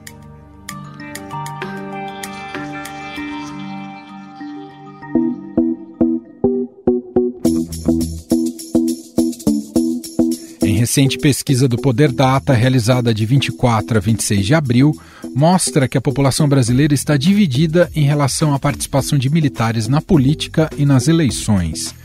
Recente 10.86 11.18
pesquisa 11.18 11.68
do 11.68 11.77
Poder 11.77 12.12
Data, 12.12 12.54
realizada 12.54 13.12
de 13.12 13.25
24 13.25 13.98
a 13.98 14.00
26 14.00 14.46
de 14.46 14.54
abril, 14.54 14.96
mostra 15.36 15.88
que 15.88 15.98
a 15.98 16.01
população 16.01 16.48
brasileira 16.48 16.94
está 16.94 17.18
dividida 17.18 17.89
em 17.96 18.04
relação 18.04 18.54
à 18.54 18.60
participação 18.60 19.18
de 19.18 19.27
militares 19.27 19.88
na 19.88 20.00
política 20.00 20.70
e 20.77 20.86
nas 20.86 21.08
eleições. 21.08 21.96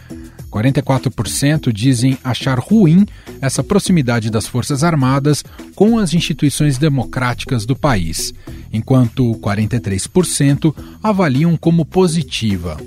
44% 0.51 1.71
dizem 1.71 2.17
achar 2.25 2.59
ruim 2.59 3.05
essa 3.43 3.63
proximidade 3.63 4.31
das 4.31 4.47
Forças 4.47 4.83
Armadas 4.83 5.45
com 5.75 5.99
as 5.99 6.15
instituições 6.15 6.79
democráticas 6.79 7.67
do 7.67 7.77
país, 7.77 8.33
enquanto 8.73 9.35
43% 9.43 10.75
avaliam 11.03 11.55
como 11.55 11.85
positiva. 11.85 12.81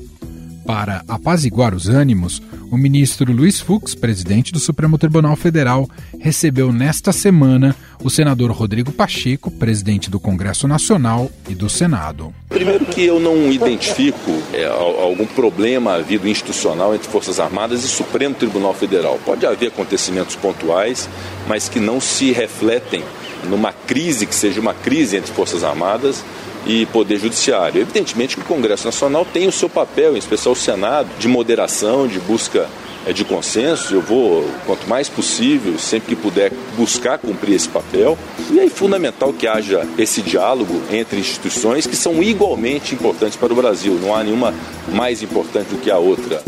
Para 0.65 1.03
apaziguar 1.07 1.75
os 1.75 1.89
ânimos, 1.89 2.41
o 2.71 2.77
ministro 2.77 3.33
Luiz 3.33 3.59
Fux, 3.59 3.93
presidente 3.93 4.51
do 4.51 4.59
Supremo 4.59 4.97
Tribunal 4.97 5.35
Federal, 5.35 5.89
recebeu 6.19 6.71
nesta 6.71 7.11
semana 7.11 7.75
o 8.01 8.09
senador 8.09 8.49
Rodrigo 8.51 8.91
Pacheco, 8.91 9.51
presidente 9.51 10.09
do 10.09 10.19
Congresso 10.19 10.67
Nacional 10.67 11.29
e 11.49 11.53
do 11.53 11.69
Senado. 11.69 12.33
Primeiro 12.47 12.85
que 12.85 13.03
eu 13.03 13.19
não 13.19 13.51
identifico 13.51 14.31
é, 14.53 14.65
algum 14.65 15.25
problema 15.25 15.95
havido 15.95 16.27
institucional 16.29 16.95
entre 16.95 17.09
Forças 17.09 17.39
Armadas 17.39 17.83
e 17.83 17.87
Supremo 17.87 18.33
Tribunal 18.33 18.73
Federal. 18.73 19.19
Pode 19.25 19.45
haver 19.45 19.67
acontecimentos 19.67 20.35
pontuais, 20.35 21.09
mas 21.47 21.67
que 21.67 21.79
não 21.79 21.99
se 21.99 22.31
refletem 22.31 23.03
numa 23.49 23.73
crise 23.73 24.25
que 24.25 24.33
seja 24.33 24.61
uma 24.61 24.73
crise 24.73 25.17
entre 25.17 25.31
Forças 25.33 25.63
Armadas 25.63 26.23
e 26.65 26.85
Poder 26.87 27.17
Judiciário. 27.19 27.81
Evidentemente 27.81 28.35
que 28.35 28.41
o 28.41 28.45
Congresso 28.45 28.85
Nacional 28.85 29.25
tem 29.25 29.47
o 29.47 29.51
seu 29.51 29.69
papel, 29.69 30.15
em 30.15 30.19
especial 30.19 30.53
o 30.53 30.57
Senado, 30.57 31.09
de 31.19 31.27
moderação, 31.27 32.07
de 32.07 32.19
busca 32.19 32.67
é 33.05 33.11
de 33.11 33.25
consenso, 33.25 33.93
eu 33.93 34.01
vou, 34.01 34.49
quanto 34.65 34.87
mais 34.87 35.09
possível, 35.09 35.77
sempre 35.77 36.15
que 36.15 36.21
puder, 36.21 36.53
buscar 36.77 37.17
cumprir 37.17 37.55
esse 37.55 37.67
papel. 37.67 38.17
E 38.49 38.59
é 38.59 38.69
fundamental 38.69 39.33
que 39.33 39.45
haja 39.45 39.85
esse 39.97 40.21
diálogo 40.21 40.81
entre 40.89 41.19
instituições 41.19 41.85
que 41.85 41.97
são 41.97 42.23
igualmente 42.23 42.95
importantes 42.95 43.35
para 43.35 43.51
o 43.51 43.55
Brasil. 43.55 43.99
Não 44.01 44.15
há 44.15 44.23
nenhuma 44.23 44.53
mais 44.87 45.21
importante 45.21 45.67
do 45.67 45.81
que 45.81 45.91
a 45.91 45.97
outra. 45.97 46.41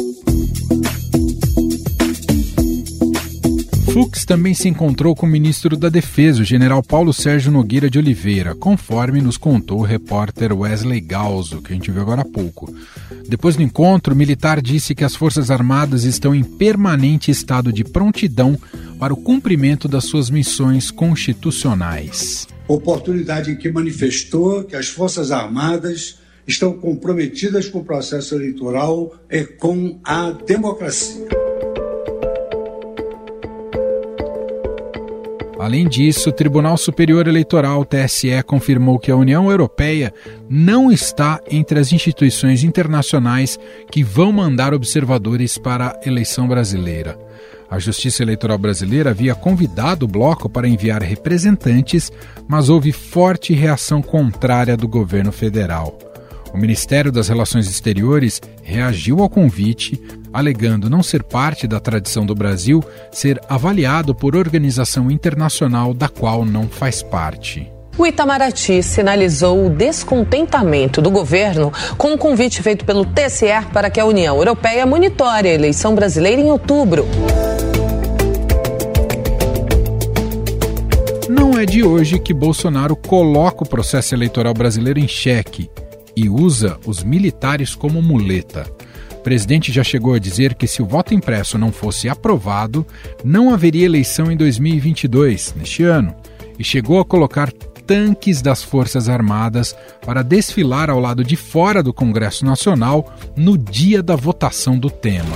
Fux 3.95 4.25
também 4.25 4.53
se 4.53 4.67
encontrou 4.67 5.15
com 5.15 5.25
o 5.25 5.29
ministro 5.29 5.77
da 5.77 5.87
Defesa, 5.87 6.41
o 6.41 6.43
general 6.43 6.83
Paulo 6.83 7.13
Sérgio 7.13 7.49
Nogueira 7.49 7.89
de 7.89 7.97
Oliveira, 7.97 8.53
conforme 8.53 9.21
nos 9.21 9.37
contou 9.37 9.79
o 9.79 9.83
repórter 9.83 10.51
Wesley 10.51 10.99
Galzo, 10.99 11.61
que 11.61 11.71
a 11.71 11.75
gente 11.75 11.89
viu 11.89 12.01
agora 12.01 12.19
há 12.19 12.25
pouco. 12.25 12.75
Depois 13.25 13.55
do 13.55 13.63
encontro, 13.63 14.13
o 14.13 14.17
militar 14.17 14.61
disse 14.61 14.93
que 14.93 15.05
as 15.05 15.15
Forças 15.15 15.49
Armadas 15.49 16.03
estão 16.03 16.35
em 16.35 16.43
permanente 16.43 17.31
estado 17.31 17.71
de 17.71 17.85
prontidão 17.85 18.59
para 18.99 19.13
o 19.13 19.17
cumprimento 19.17 19.87
das 19.87 20.03
suas 20.03 20.29
missões 20.29 20.91
constitucionais. 20.91 22.49
Oportunidade 22.67 23.51
em 23.51 23.55
que 23.55 23.71
manifestou 23.71 24.65
que 24.65 24.75
as 24.75 24.89
Forças 24.89 25.31
Armadas 25.31 26.19
estão 26.45 26.73
comprometidas 26.73 27.69
com 27.69 27.79
o 27.79 27.85
processo 27.85 28.35
eleitoral 28.35 29.15
e 29.31 29.45
com 29.45 29.97
a 30.03 30.31
democracia. 30.31 31.44
Além 35.65 35.87
disso, 35.87 36.29
o 36.29 36.31
Tribunal 36.31 36.77
Superior 36.77 37.27
Eleitoral, 37.27 37.83
TSE, 37.83 38.43
confirmou 38.45 38.99
que 38.99 39.09
a 39.09 39.15
União 39.15 39.49
Europeia 39.49 40.13
não 40.47 40.91
está 40.91 41.41
entre 41.49 41.79
as 41.79 41.91
instituições 41.91 42.63
internacionais 42.63 43.57
que 43.89 44.03
vão 44.03 44.31
mandar 44.31 44.75
observadores 44.75 45.57
para 45.57 45.87
a 45.87 46.07
eleição 46.07 46.47
brasileira. 46.47 47.17
A 47.67 47.79
Justiça 47.79 48.21
Eleitoral 48.21 48.59
Brasileira 48.59 49.09
havia 49.09 49.33
convidado 49.33 50.05
o 50.05 50.07
bloco 50.07 50.47
para 50.47 50.67
enviar 50.67 51.01
representantes, 51.01 52.11
mas 52.47 52.69
houve 52.69 52.91
forte 52.91 53.51
reação 53.51 54.03
contrária 54.03 54.77
do 54.77 54.87
governo 54.87 55.31
federal. 55.31 55.97
O 56.55 56.57
Ministério 56.57 57.11
das 57.11 57.27
Relações 57.27 57.69
Exteriores 57.69 58.41
reagiu 58.63 59.19
ao 59.19 59.29
convite, 59.29 60.01
alegando 60.31 60.89
não 60.89 61.03
ser 61.03 61.21
parte 61.21 61.67
da 61.67 61.81
tradição 61.81 62.25
do 62.25 62.33
Brasil 62.33 62.81
ser 63.11 63.41
avaliado 63.49 64.15
por 64.15 64.37
organização 64.37 65.11
internacional 65.11 65.93
da 65.93 66.07
qual 66.07 66.45
não 66.45 66.69
faz 66.69 67.03
parte. 67.03 67.69
O 67.97 68.07
Itamaraty 68.07 68.81
sinalizou 68.81 69.65
o 69.65 69.69
descontentamento 69.69 71.01
do 71.01 71.11
governo 71.11 71.73
com 71.97 72.13
o 72.13 72.17
convite 72.17 72.61
feito 72.61 72.85
pelo 72.85 73.03
TSE 73.03 73.47
para 73.73 73.89
que 73.89 73.99
a 73.99 74.05
União 74.05 74.37
Europeia 74.37 74.85
monitore 74.85 75.49
a 75.49 75.53
eleição 75.53 75.93
brasileira 75.93 76.41
em 76.41 76.49
outubro. 76.49 77.05
Não 81.27 81.59
é 81.59 81.65
de 81.65 81.83
hoje 81.83 82.17
que 82.17 82.33
Bolsonaro 82.33 82.95
coloca 82.95 83.65
o 83.65 83.67
processo 83.67 84.15
eleitoral 84.15 84.53
brasileiro 84.53 84.99
em 84.99 85.07
xeque 85.07 85.69
e 86.15 86.29
usa 86.29 86.77
os 86.85 87.03
militares 87.03 87.75
como 87.75 88.01
muleta. 88.01 88.65
O 89.11 89.17
presidente 89.25 89.71
já 89.71 89.83
chegou 89.83 90.13
a 90.13 90.19
dizer 90.19 90.53
que 90.53 90.67
se 90.67 90.81
o 90.81 90.85
voto 90.85 91.13
impresso 91.13 91.57
não 91.57 91.71
fosse 91.71 92.07
aprovado, 92.07 92.85
não 93.23 93.53
haveria 93.53 93.85
eleição 93.85 94.31
em 94.31 94.37
2022, 94.37 95.55
neste 95.57 95.83
ano, 95.83 96.15
e 96.59 96.63
chegou 96.63 96.99
a 96.99 97.05
colocar 97.05 97.51
tanques 97.85 98.41
das 98.41 98.63
Forças 98.63 99.09
Armadas 99.09 99.75
para 100.05 100.23
desfilar 100.23 100.89
ao 100.89 100.99
lado 100.99 101.23
de 101.23 101.35
fora 101.35 101.81
do 101.83 101.93
Congresso 101.93 102.45
Nacional 102.45 103.13
no 103.35 103.57
dia 103.57 104.01
da 104.01 104.15
votação 104.15 104.77
do 104.77 104.89
tema. 104.89 105.35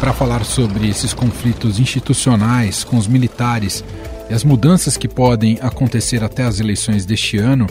Para 0.00 0.12
falar 0.12 0.44
sobre 0.44 0.88
esses 0.88 1.12
conflitos 1.12 1.80
institucionais 1.80 2.84
com 2.84 2.96
os 2.96 3.08
militares 3.08 3.82
e 4.28 4.34
as 4.34 4.42
mudanças 4.42 4.96
que 4.96 5.08
podem 5.08 5.58
acontecer 5.60 6.22
até 6.24 6.44
as 6.44 6.58
eleições 6.58 7.06
deste 7.06 7.38
ano 7.38 7.66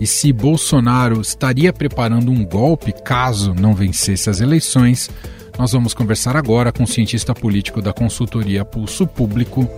e 0.00 0.06
se 0.06 0.32
Bolsonaro 0.32 1.20
estaria 1.20 1.72
preparando 1.72 2.30
um 2.30 2.44
golpe 2.44 2.92
caso 2.92 3.54
não 3.54 3.74
vencesse 3.74 4.28
as 4.28 4.40
eleições, 4.40 5.10
nós 5.58 5.72
vamos 5.72 5.94
conversar 5.94 6.36
agora 6.36 6.70
com 6.70 6.84
o 6.84 6.86
cientista 6.86 7.34
político 7.34 7.80
da 7.80 7.92
consultoria 7.92 8.64
Pulso 8.64 9.06
Público, 9.06 9.68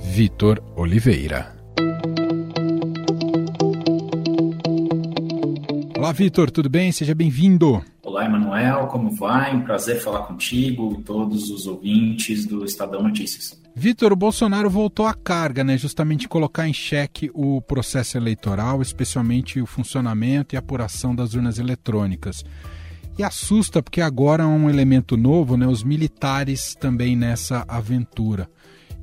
Vitor 0.00 0.62
Oliveira. 0.76 1.54
Olá, 5.96 6.12
Vitor, 6.12 6.50
tudo 6.50 6.70
bem? 6.70 6.92
Seja 6.92 7.14
bem-vindo. 7.14 7.82
Olá, 8.04 8.24
Emanuel, 8.24 8.86
como 8.86 9.10
vai? 9.10 9.54
Um 9.56 9.62
prazer 9.62 10.00
falar 10.00 10.20
contigo 10.20 10.96
e 10.96 11.02
todos 11.02 11.50
os 11.50 11.66
ouvintes 11.66 12.46
do 12.46 12.64
Estadão 12.64 13.02
Notícias. 13.02 13.65
Vitor, 13.78 14.10
o 14.10 14.16
Bolsonaro 14.16 14.70
voltou 14.70 15.06
à 15.06 15.12
carga, 15.12 15.62
né? 15.62 15.76
Justamente 15.76 16.26
colocar 16.26 16.66
em 16.66 16.72
xeque 16.72 17.30
o 17.34 17.60
processo 17.60 18.16
eleitoral, 18.16 18.80
especialmente 18.80 19.60
o 19.60 19.66
funcionamento 19.66 20.54
e 20.54 20.56
apuração 20.56 21.14
das 21.14 21.34
urnas 21.34 21.58
eletrônicas. 21.58 22.42
E 23.18 23.22
assusta 23.22 23.82
porque 23.82 24.00
agora 24.00 24.44
é 24.44 24.46
um 24.46 24.70
elemento 24.70 25.14
novo, 25.14 25.58
né? 25.58 25.66
Os 25.66 25.84
militares 25.84 26.74
também 26.74 27.14
nessa 27.14 27.66
aventura. 27.68 28.48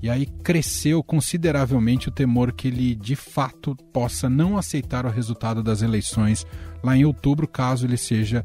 E 0.02 0.10
aí 0.10 0.26
cresceu 0.26 1.04
consideravelmente 1.04 2.10
o 2.10 2.12
temor 2.12 2.52
que 2.52 2.68
ele 2.68 2.96
de 2.96 3.16
fato 3.16 3.76
possa 3.94 4.28
não 4.28 4.58
aceitar 4.58 5.06
o 5.06 5.12
resultado 5.12 5.62
das 5.62 5.84
eleições 5.84 6.48
lá 6.84 6.98
em 6.98 7.06
outubro, 7.06 7.48
caso 7.48 7.86
ele 7.86 7.96
seja 7.96 8.44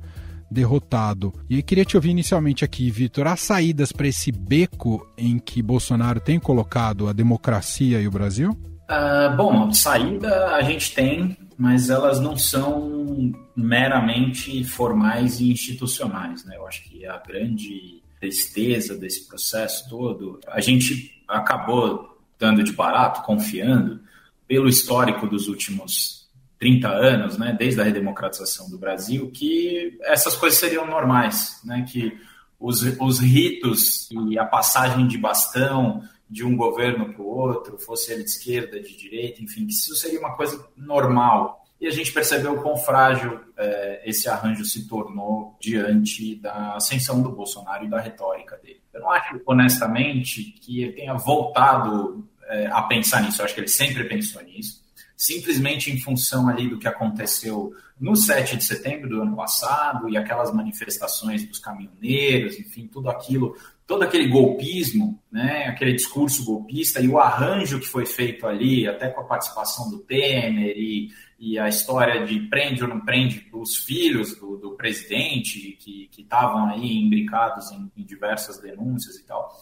derrotado. 0.51 1.33
E 1.49 1.57
aí 1.57 1.63
queria 1.63 1.85
te 1.85 1.97
ouvir 1.97 2.11
inicialmente 2.11 2.65
aqui, 2.65 2.91
Vitor, 2.91 3.27
as 3.27 3.41
saídas 3.41 3.93
para 3.93 4.09
esse 4.09 4.33
beco 4.33 5.07
em 5.17 5.39
que 5.39 5.63
Bolsonaro 5.63 6.21
tem 6.21 6.39
colocado 6.39 7.09
a 7.09 7.13
democracia 7.13 8.01
e 8.01 8.09
o 8.09 8.11
Brasil? 8.11 8.51
Uh, 8.91 9.37
bom, 9.37 9.73
saída 9.73 10.55
a 10.55 10.63
gente 10.63 10.95
tem, 10.95 11.37
mas 11.59 11.91
elas 11.91 12.21
não 12.21 12.37
são 12.37 13.33
meramente 13.55 14.65
formais 14.65 15.41
e 15.41 15.53
institucionais. 15.53 16.45
Né? 16.45 16.57
Eu 16.57 16.67
acho 16.67 16.85
que 16.85 17.05
a 17.05 17.19
grande 17.19 18.03
tristeza 18.19 18.97
desse 18.97 19.29
processo 19.29 19.89
todo, 19.89 20.41
a 20.49 20.61
gente 20.61 21.23
acabou 21.29 22.19
dando 22.39 22.63
de 22.63 22.73
barato, 22.73 23.23
confiando, 23.23 24.01
pelo 24.47 24.69
histórico 24.69 25.27
dos 25.27 25.49
últimos 25.49 26.18
30 26.59 26.89
anos, 26.89 27.39
né, 27.39 27.55
desde 27.59 27.81
a 27.81 27.85
redemocratização 27.85 28.69
do 28.69 28.79
Brasil, 28.79 29.31
que 29.31 29.97
essas 30.03 30.35
coisas 30.35 30.59
seriam 30.59 30.87
normais, 30.87 31.61
né, 31.65 31.87
que 31.89 32.19
os, 32.59 32.83
os 33.01 33.21
ritos 33.21 34.09
e 34.11 34.39
a 34.39 34.45
passagem 34.45 35.07
de 35.07 35.17
bastão 35.17 36.03
de 36.29 36.45
um 36.45 36.57
governo 36.57 37.13
para 37.13 37.23
o 37.23 37.27
outro, 37.27 37.79
fosse 37.79 38.13
ele 38.13 38.25
de 38.25 38.31
esquerda, 38.31 38.81
de 38.81 38.97
direita, 38.97 39.43
enfim, 39.43 39.67
que 39.67 39.73
isso 39.73 39.95
seria 39.95 40.19
uma 40.19 40.37
coisa 40.37 40.69
normal. 40.77 41.65
E 41.81 41.87
a 41.87 41.91
gente 41.91 42.13
percebeu 42.13 42.61
quão 42.61 42.77
frágil 42.77 43.41
é, 43.57 44.03
esse 44.05 44.29
arranjo 44.29 44.65
se 44.65 44.89
tornou 44.89 45.57
diante 45.61 46.35
da 46.35 46.75
ascensão 46.75 47.23
do 47.23 47.31
Bolsonaro 47.31 47.85
e 47.85 47.89
da 47.89 48.01
retórica 48.01 48.59
dele. 48.59 48.83
Eu 48.93 49.01
não 49.01 49.11
acho, 49.11 49.41
honestamente, 49.47 50.43
que 50.43 50.83
ele 50.83 50.93
tenha 50.93 51.15
voltado 51.15 52.29
é, 52.49 52.67
a 52.67 52.83
pensar 52.83 53.23
nisso. 53.23 53.41
Eu 53.41 53.45
acho 53.45 53.55
que 53.55 53.61
ele 53.61 53.69
sempre 53.69 54.05
pensou 54.05 54.43
nisso 54.43 54.88
simplesmente 55.19 55.91
em 55.91 55.99
função 55.99 56.49
ali 56.49 56.69
do 56.69 56.79
que 56.79 56.87
aconteceu 56.87 57.75
no 57.99 58.15
7 58.15 58.57
de 58.57 58.65
setembro 58.65 59.09
do 59.09 59.21
ano 59.21 59.35
passado 59.35 60.09
e 60.09 60.17
aquelas 60.17 60.55
manifestações 60.55 61.45
dos 61.45 61.59
caminhoneiros, 61.59 62.57
enfim, 62.57 62.87
tudo 62.87 63.11
aquilo, 63.11 63.57
todo 63.85 64.05
aquele 64.05 64.29
golpismo, 64.29 65.21
né, 65.31 65.65
aquele 65.67 65.93
discurso 65.95 66.45
golpista 66.45 67.01
e 67.01 67.09
o 67.09 67.19
arranjo 67.19 67.81
que 67.81 67.87
foi 67.87 68.07
feito 68.07 68.47
ali, 68.47 68.87
até 68.87 69.09
com 69.09 69.21
a 69.23 69.25
participação 69.25 69.91
do 69.91 69.99
Temer 69.99 70.77
e, 70.77 71.11
e 71.37 71.59
a 71.59 71.69
história 71.69 72.25
de 72.25 72.39
prende 72.49 72.85
ou 72.85 72.89
não 72.89 73.01
prende 73.01 73.45
os 73.53 73.77
filhos 73.77 74.37
do, 74.37 74.57
do 74.57 74.77
presidente 74.77 75.77
que 75.81 76.09
estavam 76.17 76.71
aí 76.71 76.97
imbricados 76.97 77.73
em, 77.73 77.91
em 77.97 78.05
diversas 78.05 78.61
denúncias 78.61 79.17
e 79.17 79.27
tal. 79.27 79.53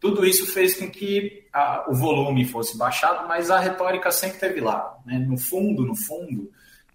Tudo 0.00 0.24
isso 0.24 0.46
fez 0.46 0.74
com 0.74 0.90
que 0.90 1.46
a, 1.52 1.86
o 1.88 1.94
volume 1.94 2.44
fosse 2.44 2.76
baixado, 2.76 3.26
mas 3.26 3.50
a 3.50 3.58
retórica 3.58 4.10
sempre 4.10 4.38
teve 4.38 4.60
lá. 4.60 4.98
Né? 5.04 5.18
No 5.18 5.38
fundo, 5.38 5.84
no 5.84 5.94
fundo, 5.94 6.50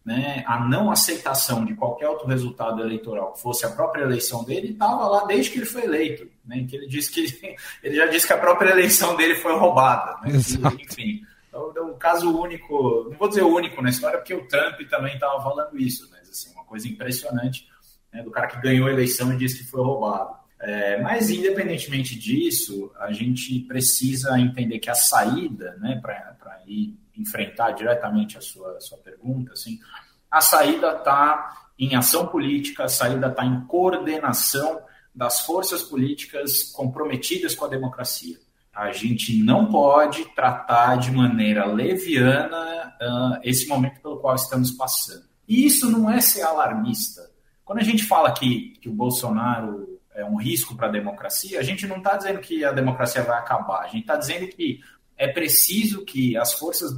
né, 0.05 0.43
a 0.47 0.59
não 0.59 0.91
aceitação 0.91 1.63
de 1.65 1.75
qualquer 1.75 2.09
outro 2.09 2.27
resultado 2.27 2.81
eleitoral 2.81 3.33
que 3.33 3.41
fosse 3.41 3.65
a 3.65 3.69
própria 3.69 4.03
eleição 4.03 4.43
dele 4.43 4.71
estava 4.71 5.07
lá 5.07 5.25
desde 5.25 5.51
que 5.51 5.57
ele 5.59 5.65
foi 5.65 5.83
eleito. 5.83 6.27
Né, 6.45 6.65
que 6.67 6.75
ele 6.75 6.87
disse 6.87 7.11
que 7.11 7.55
ele 7.83 7.95
já 7.95 8.05
disse 8.07 8.27
que 8.27 8.33
a 8.33 8.37
própria 8.37 8.71
eleição 8.71 9.15
dele 9.15 9.35
foi 9.35 9.57
roubada. 9.57 10.19
Né, 10.21 10.31
que, 10.31 10.83
enfim, 10.83 11.21
então, 11.51 11.73
é 11.75 11.81
um 11.81 11.97
caso 11.97 12.35
único, 12.35 13.09
não 13.09 13.17
vou 13.17 13.27
dizer 13.27 13.43
único 13.43 13.81
na 13.81 13.89
história, 13.89 14.17
porque 14.17 14.33
o 14.33 14.47
Trump 14.47 14.79
também 14.89 15.15
estava 15.15 15.41
falando 15.43 15.77
isso, 15.77 16.07
mas 16.09 16.29
assim, 16.29 16.49
uma 16.53 16.63
coisa 16.63 16.87
impressionante 16.87 17.67
né, 18.11 18.23
do 18.23 18.31
cara 18.31 18.47
que 18.47 18.61
ganhou 18.61 18.87
a 18.87 18.91
eleição 18.91 19.33
e 19.33 19.37
disse 19.37 19.59
que 19.59 19.69
foi 19.69 19.81
roubado. 19.81 20.40
É, 20.61 21.01
mas, 21.01 21.31
independentemente 21.31 22.17
disso, 22.17 22.91
a 22.99 23.11
gente 23.11 23.59
precisa 23.61 24.39
entender 24.39 24.77
que 24.77 24.91
a 24.91 24.95
saída, 24.95 25.75
né, 25.79 25.99
para 25.99 26.37
enfrentar 27.17 27.71
diretamente 27.71 28.37
a 28.37 28.41
sua, 28.41 28.79
sua 28.79 28.99
pergunta, 28.99 29.53
assim, 29.53 29.79
a 30.29 30.39
saída 30.39 30.91
está 30.91 31.71
em 31.77 31.95
ação 31.95 32.27
política, 32.27 32.83
a 32.83 32.89
saída 32.89 33.27
está 33.27 33.43
em 33.43 33.61
coordenação 33.61 34.81
das 35.13 35.41
forças 35.41 35.81
políticas 35.81 36.63
comprometidas 36.71 37.55
com 37.55 37.65
a 37.65 37.69
democracia. 37.69 38.37
A 38.73 38.91
gente 38.91 39.43
não 39.43 39.65
pode 39.65 40.23
tratar 40.35 40.95
de 40.97 41.11
maneira 41.11 41.65
leviana 41.65 42.93
uh, 43.01 43.39
esse 43.43 43.67
momento 43.67 43.99
pelo 43.99 44.17
qual 44.19 44.35
estamos 44.35 44.71
passando. 44.71 45.25
E 45.47 45.65
isso 45.65 45.91
não 45.91 46.09
é 46.09 46.21
ser 46.21 46.43
alarmista. 46.43 47.29
Quando 47.65 47.79
a 47.79 47.83
gente 47.83 48.03
fala 48.03 48.31
que, 48.31 48.77
que 48.79 48.87
o 48.87 48.93
Bolsonaro 48.93 49.90
é 50.13 50.25
um 50.25 50.35
risco 50.35 50.75
para 50.75 50.87
a 50.87 50.91
democracia, 50.91 51.59
a 51.59 51.63
gente 51.63 51.87
não 51.87 51.97
está 51.97 52.17
dizendo 52.17 52.39
que 52.39 52.63
a 52.65 52.71
democracia 52.71 53.23
vai 53.23 53.37
acabar, 53.37 53.81
a 53.81 53.87
gente 53.87 54.01
está 54.01 54.15
dizendo 54.15 54.47
que 54.47 54.81
é 55.17 55.27
preciso 55.27 56.03
que 56.03 56.35
as 56.35 56.53
forças 56.53 56.97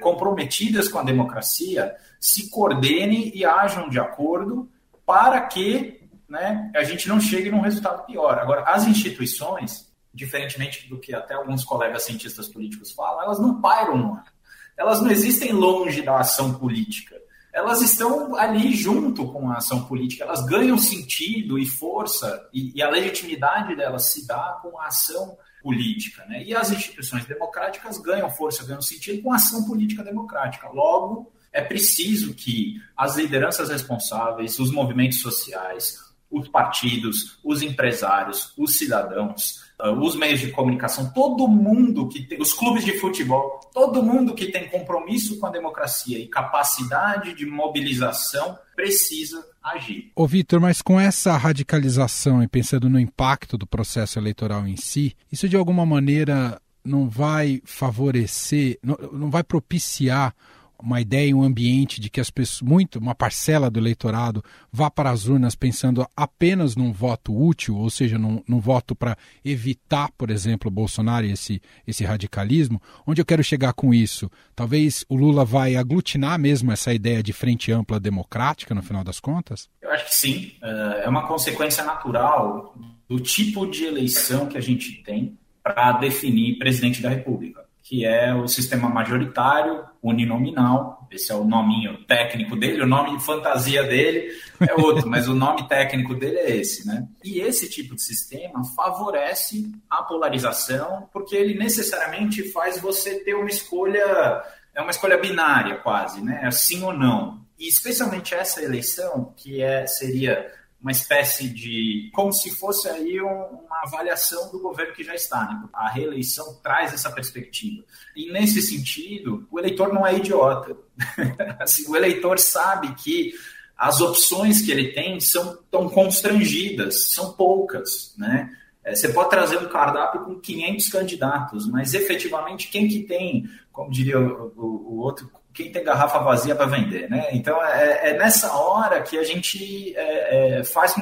comprometidas 0.00 0.88
com 0.88 0.98
a 0.98 1.04
democracia 1.04 1.94
se 2.18 2.50
coordenem 2.50 3.30
e 3.34 3.44
ajam 3.44 3.88
de 3.88 4.00
acordo 4.00 4.68
para 5.06 5.40
que 5.42 6.02
né, 6.28 6.72
a 6.74 6.82
gente 6.82 7.08
não 7.08 7.20
chegue 7.20 7.50
num 7.50 7.60
resultado 7.60 8.04
pior. 8.04 8.38
Agora, 8.38 8.64
as 8.64 8.86
instituições, 8.86 9.92
diferentemente 10.12 10.88
do 10.88 10.98
que 10.98 11.14
até 11.14 11.34
alguns 11.34 11.62
colegas 11.62 12.02
cientistas 12.02 12.48
políticos 12.48 12.90
falam, 12.90 13.22
elas 13.22 13.38
não 13.38 13.60
pairam 13.60 13.96
no 13.96 14.14
ar. 14.14 14.32
Elas 14.76 15.00
não 15.00 15.10
existem 15.10 15.52
longe 15.52 16.02
da 16.02 16.18
ação 16.18 16.54
política. 16.54 17.14
Elas 17.52 17.82
estão 17.82 18.34
ali 18.34 18.74
junto 18.74 19.30
com 19.30 19.50
a 19.50 19.56
ação 19.56 19.84
política, 19.84 20.24
elas 20.24 20.44
ganham 20.46 20.78
sentido 20.78 21.58
e 21.58 21.66
força, 21.66 22.48
e, 22.52 22.72
e 22.74 22.82
a 22.82 22.88
legitimidade 22.88 23.76
delas 23.76 24.06
se 24.06 24.26
dá 24.26 24.58
com 24.62 24.78
a 24.78 24.86
ação 24.86 25.36
política. 25.62 26.24
Né? 26.26 26.44
E 26.44 26.54
as 26.54 26.70
instituições 26.70 27.24
democráticas 27.26 27.98
ganham 27.98 28.30
força, 28.30 28.64
ganham 28.64 28.82
sentido 28.82 29.22
com 29.22 29.32
a 29.32 29.36
ação 29.36 29.64
política 29.64 30.02
democrática. 30.02 30.68
Logo, 30.70 31.30
é 31.52 31.60
preciso 31.60 32.34
que 32.34 32.80
as 32.96 33.16
lideranças 33.16 33.68
responsáveis, 33.68 34.58
os 34.58 34.72
movimentos 34.72 35.20
sociais, 35.20 35.98
os 36.30 36.48
partidos, 36.48 37.38
os 37.44 37.60
empresários, 37.60 38.54
os 38.56 38.78
cidadãos, 38.78 39.62
os 39.90 40.14
meios 40.14 40.40
de 40.40 40.50
comunicação, 40.50 41.12
todo 41.12 41.48
mundo 41.48 42.08
que 42.08 42.22
tem, 42.22 42.40
os 42.40 42.52
clubes 42.52 42.84
de 42.84 42.98
futebol, 42.98 43.60
todo 43.72 44.02
mundo 44.02 44.34
que 44.34 44.46
tem 44.46 44.68
compromisso 44.68 45.38
com 45.38 45.46
a 45.46 45.50
democracia 45.50 46.18
e 46.18 46.28
capacidade 46.28 47.34
de 47.34 47.44
mobilização 47.44 48.56
precisa 48.76 49.44
agir. 49.62 50.10
Ô 50.14 50.26
Vitor, 50.26 50.60
mas 50.60 50.82
com 50.82 50.98
essa 50.98 51.36
radicalização 51.36 52.42
e 52.42 52.48
pensando 52.48 52.88
no 52.88 52.98
impacto 52.98 53.58
do 53.58 53.66
processo 53.66 54.18
eleitoral 54.18 54.66
em 54.66 54.76
si, 54.76 55.16
isso 55.30 55.48
de 55.48 55.56
alguma 55.56 55.84
maneira 55.84 56.60
não 56.84 57.08
vai 57.08 57.62
favorecer, 57.64 58.78
não, 58.82 58.96
não 59.12 59.30
vai 59.30 59.42
propiciar 59.42 60.34
uma 60.82 61.00
ideia, 61.00 61.34
um 61.36 61.42
ambiente 61.42 62.00
de 62.00 62.10
que 62.10 62.20
as 62.20 62.30
pessoas, 62.30 62.60
muito, 62.62 62.98
uma 62.98 63.14
parcela 63.14 63.70
do 63.70 63.78
eleitorado 63.78 64.42
vá 64.70 64.90
para 64.90 65.10
as 65.10 65.26
urnas 65.26 65.54
pensando 65.54 66.06
apenas 66.16 66.76
num 66.76 66.92
voto 66.92 67.34
útil, 67.34 67.76
ou 67.76 67.88
seja, 67.88 68.18
num, 68.18 68.42
num 68.46 68.60
voto 68.60 68.94
para 68.94 69.16
evitar, 69.44 70.10
por 70.18 70.30
exemplo, 70.30 70.70
Bolsonaro 70.70 71.26
e 71.26 71.32
esse, 71.32 71.60
esse 71.86 72.04
radicalismo. 72.04 72.80
Onde 73.06 73.20
eu 73.20 73.26
quero 73.26 73.44
chegar 73.44 73.72
com 73.72 73.94
isso? 73.94 74.30
Talvez 74.54 75.04
o 75.08 75.16
Lula 75.16 75.44
vai 75.44 75.76
aglutinar 75.76 76.38
mesmo 76.38 76.72
essa 76.72 76.92
ideia 76.92 77.22
de 77.22 77.32
frente 77.32 77.70
ampla 77.70 78.00
democrática, 78.00 78.74
no 78.74 78.82
final 78.82 79.04
das 79.04 79.20
contas? 79.20 79.68
Eu 79.80 79.90
acho 79.90 80.06
que 80.06 80.14
sim. 80.14 80.52
É, 80.62 81.02
é 81.04 81.08
uma 81.08 81.26
consequência 81.26 81.84
natural 81.84 82.74
do 83.08 83.20
tipo 83.20 83.66
de 83.66 83.84
eleição 83.84 84.46
que 84.46 84.58
a 84.58 84.60
gente 84.60 85.02
tem 85.02 85.38
para 85.62 85.92
definir 85.92 86.58
presidente 86.58 87.00
da 87.00 87.08
República 87.08 87.62
que 87.92 88.06
é 88.06 88.34
o 88.34 88.48
sistema 88.48 88.88
majoritário 88.88 89.84
uninominal. 90.02 91.06
Esse 91.10 91.30
é 91.30 91.34
o 91.34 91.44
nominho 91.44 92.02
técnico 92.06 92.56
dele, 92.56 92.80
o 92.80 92.86
nome 92.86 93.18
de 93.18 93.22
fantasia 93.22 93.82
dele 93.82 94.30
é 94.66 94.72
outro, 94.80 95.06
mas 95.06 95.28
o 95.28 95.34
nome 95.34 95.68
técnico 95.68 96.14
dele 96.14 96.38
é 96.38 96.56
esse, 96.56 96.86
né? 96.88 97.06
E 97.22 97.38
esse 97.40 97.68
tipo 97.68 97.94
de 97.94 98.02
sistema 98.02 98.64
favorece 98.74 99.70
a 99.90 100.02
polarização, 100.04 101.06
porque 101.12 101.36
ele 101.36 101.58
necessariamente 101.58 102.50
faz 102.50 102.80
você 102.80 103.22
ter 103.22 103.34
uma 103.34 103.50
escolha, 103.50 104.42
é 104.74 104.80
uma 104.80 104.90
escolha 104.90 105.18
binária 105.18 105.76
quase, 105.76 106.24
né? 106.24 106.40
É 106.44 106.50
sim 106.50 106.82
ou 106.82 106.94
não. 106.94 107.42
E 107.58 107.68
especialmente 107.68 108.34
essa 108.34 108.62
eleição, 108.62 109.34
que 109.36 109.60
é 109.60 109.86
seria 109.86 110.50
uma 110.82 110.90
espécie 110.90 111.48
de. 111.48 112.10
como 112.12 112.32
se 112.32 112.50
fosse 112.50 112.88
aí 112.88 113.22
um, 113.22 113.26
uma 113.26 113.82
avaliação 113.84 114.50
do 114.50 114.58
governo 114.58 114.92
que 114.92 115.04
já 115.04 115.14
está. 115.14 115.44
Né? 115.44 115.68
A 115.72 115.88
reeleição 115.88 116.58
traz 116.60 116.92
essa 116.92 117.10
perspectiva. 117.10 117.84
E 118.16 118.32
nesse 118.32 118.60
sentido, 118.60 119.46
o 119.50 119.60
eleitor 119.60 119.94
não 119.94 120.04
é 120.04 120.16
idiota. 120.16 120.76
assim, 121.60 121.88
o 121.88 121.96
eleitor 121.96 122.38
sabe 122.38 122.92
que 122.94 123.32
as 123.78 124.00
opções 124.00 124.60
que 124.60 124.72
ele 124.72 124.92
tem 124.92 125.20
são 125.20 125.56
tão 125.70 125.88
constrangidas, 125.88 127.12
são 127.12 127.32
poucas, 127.32 128.14
né? 128.18 128.50
É, 128.84 128.96
você 128.96 129.08
pode 129.10 129.30
trazer 129.30 129.58
um 129.58 129.68
cardápio 129.68 130.24
com 130.24 130.40
500 130.40 130.88
candidatos, 130.88 131.68
mas 131.68 131.94
efetivamente 131.94 132.68
quem 132.68 132.88
que 132.88 133.04
tem, 133.04 133.48
como 133.70 133.90
diria 133.90 134.18
o, 134.18 134.52
o, 134.56 134.94
o 134.94 134.98
outro, 134.98 135.30
quem 135.52 135.70
tem 135.70 135.84
garrafa 135.84 136.18
vazia 136.18 136.54
para 136.54 136.66
vender, 136.66 137.08
né? 137.10 137.28
Então 137.32 137.62
é, 137.64 138.10
é, 138.10 138.18
nessa 138.18 138.52
hora 138.52 139.02
que 139.02 139.18
a 139.18 139.24
gente 139.24 139.94
é, 139.96 140.60
é, 140.60 140.64
faz 140.64 140.94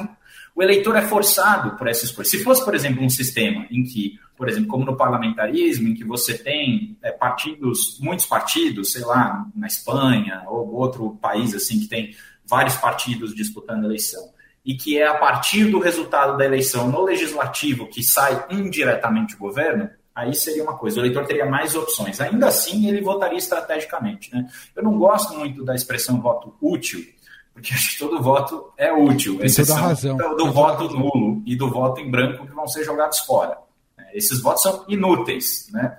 o 0.53 0.61
eleitor 0.61 0.95
é 0.97 1.01
forçado 1.01 1.77
por 1.77 1.87
essa 1.87 2.03
escolha. 2.03 2.27
Se 2.27 2.43
fosse, 2.43 2.63
por 2.63 2.75
exemplo, 2.75 3.03
um 3.03 3.09
sistema 3.09 3.65
em 3.71 3.83
que, 3.83 4.19
por 4.35 4.49
exemplo, 4.49 4.67
como 4.67 4.85
no 4.85 4.97
parlamentarismo, 4.97 5.87
em 5.87 5.93
que 5.93 6.03
você 6.03 6.37
tem 6.37 6.97
é, 7.01 7.11
partidos, 7.11 7.97
muitos 8.01 8.25
partidos, 8.25 8.91
sei 8.91 9.03
lá, 9.03 9.45
na 9.55 9.67
Espanha 9.67 10.43
ou 10.47 10.73
outro 10.73 11.17
país 11.21 11.55
assim 11.55 11.79
que 11.79 11.87
tem 11.87 12.13
vários 12.45 12.75
partidos 12.75 13.33
disputando 13.33 13.85
eleição, 13.85 14.29
e 14.65 14.75
que 14.75 14.99
é 14.99 15.07
a 15.07 15.13
partir 15.13 15.65
do 15.65 15.79
resultado 15.79 16.37
da 16.37 16.45
eleição 16.45 16.89
no 16.89 17.01
legislativo 17.01 17.87
que 17.87 18.03
sai 18.03 18.45
indiretamente 18.49 19.35
o 19.35 19.39
governo, 19.39 19.89
aí 20.15 20.33
seria 20.33 20.63
uma 20.63 20.77
coisa, 20.77 20.97
o 20.97 21.01
eleitor 21.01 21.25
teria 21.25 21.45
mais 21.45 21.75
opções. 21.75 22.19
Ainda 22.19 22.47
assim, 22.47 22.87
ele 22.87 23.01
votaria 23.01 23.37
estrategicamente. 23.37 24.33
Né? 24.33 24.47
Eu 24.75 24.83
não 24.83 24.97
gosto 24.97 25.33
muito 25.33 25.63
da 25.63 25.73
expressão 25.73 26.21
voto 26.21 26.53
útil, 26.61 27.03
porque 27.53 27.73
acho 27.73 27.93
que 27.93 27.99
todo 27.99 28.21
voto 28.21 28.71
é 28.77 28.91
útil, 28.91 29.37
Tem 29.37 29.45
exceção 29.45 29.77
razão. 29.77 30.17
do, 30.17 30.35
do 30.35 30.51
voto 30.51 30.89
nulo 30.89 31.41
e 31.45 31.55
do 31.55 31.69
voto 31.69 32.01
em 32.01 32.09
branco 32.09 32.45
que 32.45 32.53
vão 32.53 32.67
ser 32.67 32.83
jogados 32.83 33.19
fora. 33.19 33.57
Esses 34.13 34.41
votos 34.41 34.63
são 34.63 34.85
inúteis, 34.89 35.69
né? 35.71 35.97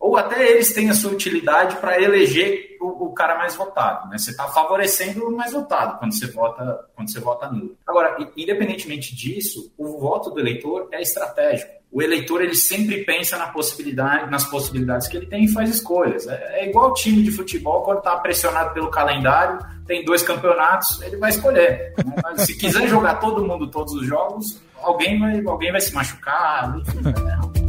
Ou 0.00 0.16
até 0.16 0.50
eles 0.50 0.72
têm 0.72 0.88
a 0.88 0.94
sua 0.94 1.12
utilidade 1.12 1.76
para 1.76 2.00
eleger 2.02 2.78
o, 2.80 3.06
o, 3.06 3.12
cara 3.12 3.36
mais 3.36 3.54
votado, 3.54 4.08
né? 4.08 4.16
Você 4.16 4.30
está 4.30 4.48
favorecendo 4.48 5.28
o 5.28 5.36
mais 5.36 5.52
votado 5.52 5.98
quando 5.98 6.12
você 6.12 6.26
vota 6.26 6.88
quando 6.96 7.12
você 7.12 7.20
vota 7.20 7.50
nulo. 7.50 7.76
Agora, 7.86 8.16
independentemente 8.34 9.14
disso, 9.14 9.70
o 9.76 9.98
voto 9.98 10.30
do 10.30 10.40
eleitor 10.40 10.88
é 10.90 11.02
estratégico 11.02 11.80
o 11.92 12.00
eleitor 12.00 12.40
ele 12.40 12.54
sempre 12.54 13.04
pensa 13.04 13.36
na 13.36 13.48
possibilidade, 13.48 14.30
nas 14.30 14.44
possibilidades 14.44 15.08
que 15.08 15.16
ele 15.16 15.26
tem 15.26 15.44
e 15.44 15.48
faz 15.48 15.68
escolhas. 15.68 16.26
É, 16.28 16.60
é 16.60 16.68
igual 16.68 16.94
time 16.94 17.22
de 17.22 17.32
futebol, 17.32 17.82
quando 17.82 17.98
está 17.98 18.16
pressionado 18.16 18.72
pelo 18.72 18.90
calendário, 18.90 19.58
tem 19.86 20.04
dois 20.04 20.22
campeonatos, 20.22 21.02
ele 21.02 21.16
vai 21.16 21.30
escolher. 21.30 21.92
Né? 21.98 22.38
Se 22.38 22.56
quiser 22.56 22.86
jogar 22.86 23.16
todo 23.16 23.44
mundo 23.44 23.66
todos 23.66 23.92
os 23.94 24.06
jogos, 24.06 24.60
alguém 24.80 25.18
vai, 25.18 25.42
alguém 25.44 25.72
vai 25.72 25.80
se 25.80 25.92
machucar. 25.92 26.76
Enfim, 26.78 27.00
né? 27.02 27.59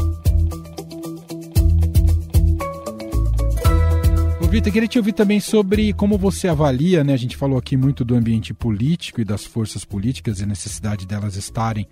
Vitor, 4.52 4.74
queria 4.74 4.88
te 4.90 4.98
ouvir 4.98 5.14
também 5.14 5.40
sobre 5.40 5.94
como 5.94 6.18
você 6.18 6.50
avalia, 6.50 7.06
né? 7.06 7.14
A 7.14 7.18
gente 7.18 7.38
falou 7.38 7.58
aqui 7.58 7.78
muito 7.78 8.04
do 8.04 8.16
ambiente 8.16 8.54
político 8.54 9.22
e 9.22 9.24
das 9.24 9.46
forças 9.46 9.86
políticas 9.86 10.42
e 10.42 10.44
a 10.44 10.46
necessidade 10.46 11.08
delas 11.08 11.38
estarem 11.38 11.88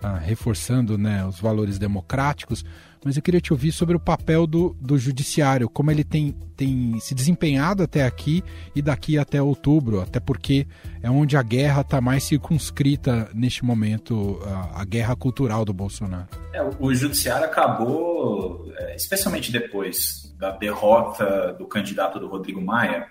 ah, 0.00 0.16
reforçando 0.16 0.96
né, 0.96 1.26
os 1.26 1.40
valores 1.40 1.76
democráticos, 1.76 2.64
mas 3.04 3.16
eu 3.16 3.22
queria 3.22 3.40
te 3.40 3.52
ouvir 3.52 3.70
sobre 3.70 3.94
o 3.94 4.00
papel 4.00 4.46
do, 4.46 4.74
do 4.80 4.96
judiciário, 4.98 5.68
como 5.68 5.90
ele 5.90 6.02
tem, 6.02 6.34
tem 6.56 6.98
se 7.00 7.14
desempenhado 7.14 7.82
até 7.82 8.04
aqui 8.04 8.42
e 8.74 8.80
daqui 8.80 9.18
até 9.18 9.42
outubro, 9.42 10.00
até 10.00 10.18
porque 10.18 10.66
é 11.02 11.10
onde 11.10 11.36
a 11.36 11.42
guerra 11.42 11.82
está 11.82 12.00
mais 12.00 12.24
circunscrita 12.24 13.28
neste 13.34 13.64
momento, 13.64 14.40
a, 14.44 14.80
a, 14.80 14.84
guerra 14.84 15.14
cultural 15.14 15.64
do 15.64 15.72
Bolsonaro. 15.72 16.28
É, 16.52 16.62
o 16.80 16.94
judiciário 16.94 17.44
acabou, 17.44 18.72
é, 18.76 18.96
especialmente 18.96 19.52
depois 19.52 20.34
da 20.38 20.50
derrota 20.50 21.52
do 21.58 21.66
candidato 21.66 22.18
do 22.18 22.26
Rodrigo 22.26 22.60
Maia? 22.60 23.06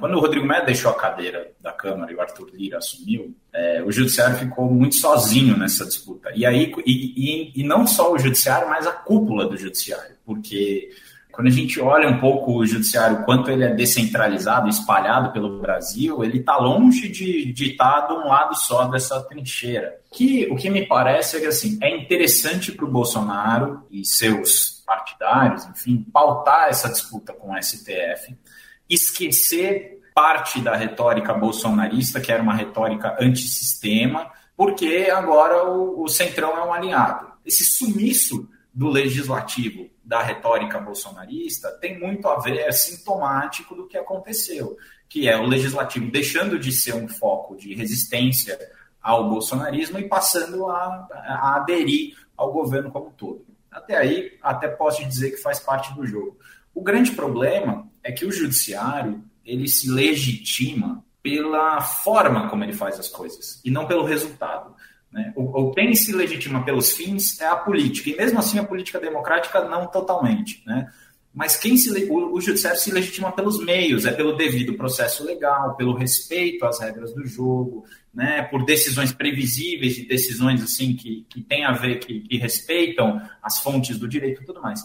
Quando 0.00 0.16
o 0.16 0.20
Rodrigo 0.20 0.46
Maia 0.46 0.64
deixou 0.64 0.90
a 0.90 0.94
cadeira 0.94 1.52
da 1.60 1.72
Câmara 1.72 2.10
e 2.10 2.14
o 2.14 2.20
Arthur 2.20 2.50
Lira 2.52 2.78
assumiu, 2.78 3.34
é, 3.52 3.82
o 3.82 3.92
Judiciário 3.92 4.36
ficou 4.36 4.70
muito 4.70 4.96
sozinho 4.96 5.56
nessa 5.56 5.84
disputa. 5.84 6.30
E 6.34 6.46
aí, 6.46 6.72
e, 6.86 7.52
e, 7.54 7.60
e, 7.60 7.64
não 7.64 7.86
só 7.86 8.12
o 8.12 8.18
Judiciário, 8.18 8.68
mas 8.68 8.86
a 8.86 8.92
cúpula 8.92 9.46
do 9.48 9.56
Judiciário, 9.56 10.16
porque 10.24 10.90
quando 11.38 11.46
a 11.46 11.52
gente 11.52 11.80
olha 11.80 12.08
um 12.08 12.18
pouco 12.18 12.52
o 12.58 12.66
judiciário, 12.66 13.24
quanto 13.24 13.48
ele 13.48 13.62
é 13.62 13.72
descentralizado, 13.72 14.68
espalhado 14.68 15.32
pelo 15.32 15.60
Brasil, 15.60 16.24
ele 16.24 16.38
está 16.38 16.56
longe 16.56 17.08
de, 17.08 17.52
de 17.52 17.70
estar 17.70 18.02
tá 18.02 18.06
de 18.08 18.14
um 18.14 18.26
lado 18.26 18.56
só 18.56 18.86
dessa 18.88 19.22
trincheira. 19.22 20.00
Que, 20.12 20.48
o 20.50 20.56
que 20.56 20.68
me 20.68 20.84
parece 20.84 21.36
é 21.36 21.40
que 21.40 21.46
assim, 21.46 21.78
é 21.80 21.96
interessante 21.96 22.72
para 22.72 22.84
o 22.84 22.90
Bolsonaro 22.90 23.86
e 23.88 24.04
seus 24.04 24.82
partidários, 24.84 25.64
enfim, 25.66 26.04
pautar 26.12 26.70
essa 26.70 26.88
disputa 26.88 27.32
com 27.32 27.52
o 27.52 27.62
STF, 27.62 28.36
esquecer 28.88 30.00
parte 30.14 30.60
da 30.60 30.74
retórica 30.74 31.32
bolsonarista, 31.32 32.20
que 32.20 32.32
era 32.32 32.42
uma 32.42 32.54
retórica 32.54 33.16
antissistema, 33.20 34.30
porque 34.56 35.08
agora 35.12 35.70
o, 35.70 36.02
o 36.02 36.08
Centrão 36.08 36.56
é 36.56 36.64
um 36.64 36.72
alinhado. 36.72 37.28
Esse 37.44 37.64
sumiço 37.64 38.48
do 38.74 38.88
legislativo 38.88 39.88
da 40.04 40.22
retórica 40.22 40.78
bolsonarista 40.80 41.70
tem 41.80 41.98
muito 41.98 42.26
a 42.28 42.38
ver, 42.40 42.58
é 42.58 42.72
sintomático 42.72 43.74
do 43.74 43.86
que 43.86 43.96
aconteceu, 43.96 44.76
que 45.08 45.28
é 45.28 45.36
o 45.36 45.46
legislativo 45.46 46.10
deixando 46.10 46.58
de 46.58 46.72
ser 46.72 46.94
um 46.94 47.08
foco 47.08 47.56
de 47.56 47.74
resistência 47.74 48.58
ao 49.00 49.28
bolsonarismo 49.28 49.98
e 49.98 50.08
passando 50.08 50.66
a, 50.68 51.08
a 51.12 51.56
aderir 51.56 52.16
ao 52.36 52.52
governo 52.52 52.90
como 52.90 53.08
um 53.08 53.12
todo. 53.12 53.44
Até 53.70 53.96
aí, 53.96 54.38
até 54.42 54.68
posso 54.68 55.04
dizer 55.06 55.30
que 55.30 55.36
faz 55.36 55.60
parte 55.60 55.94
do 55.94 56.06
jogo. 56.06 56.38
O 56.78 56.80
grande 56.80 57.10
problema 57.10 57.90
é 58.04 58.12
que 58.12 58.24
o 58.24 58.30
judiciário 58.30 59.20
ele 59.44 59.66
se 59.66 59.90
legitima 59.90 61.04
pela 61.20 61.80
forma 61.80 62.48
como 62.48 62.62
ele 62.62 62.72
faz 62.72 63.00
as 63.00 63.08
coisas 63.08 63.60
e 63.64 63.70
não 63.70 63.84
pelo 63.84 64.04
resultado. 64.04 64.76
Né? 65.10 65.32
O, 65.34 65.42
o, 65.42 65.72
quem 65.72 65.92
se 65.96 66.12
legitima 66.12 66.64
pelos 66.64 66.92
fins 66.92 67.40
é 67.40 67.48
a 67.48 67.56
política, 67.56 68.10
e 68.10 68.16
mesmo 68.16 68.38
assim 68.38 68.60
a 68.60 68.64
política 68.64 69.00
democrática 69.00 69.68
não 69.68 69.88
totalmente. 69.88 70.62
Né? 70.64 70.88
Mas 71.34 71.56
quem 71.56 71.76
se, 71.76 71.90
o, 72.04 72.32
o 72.32 72.40
judiciário 72.40 72.78
se 72.78 72.92
legitima 72.92 73.32
pelos 73.32 73.58
meios, 73.58 74.06
é 74.06 74.12
pelo 74.12 74.36
devido 74.36 74.74
processo 74.74 75.24
legal, 75.24 75.74
pelo 75.74 75.96
respeito 75.96 76.64
às 76.64 76.78
regras 76.78 77.12
do 77.12 77.26
jogo, 77.26 77.86
né? 78.14 78.42
por 78.42 78.64
decisões 78.64 79.10
previsíveis, 79.10 79.96
de 79.96 80.06
decisões 80.06 80.62
assim 80.62 80.94
que, 80.94 81.26
que 81.28 81.42
têm 81.42 81.64
a 81.64 81.72
ver, 81.72 81.98
que, 81.98 82.20
que 82.20 82.36
respeitam 82.36 83.20
as 83.42 83.58
fontes 83.58 83.98
do 83.98 84.06
direito 84.06 84.42
e 84.42 84.46
tudo 84.46 84.62
mais. 84.62 84.80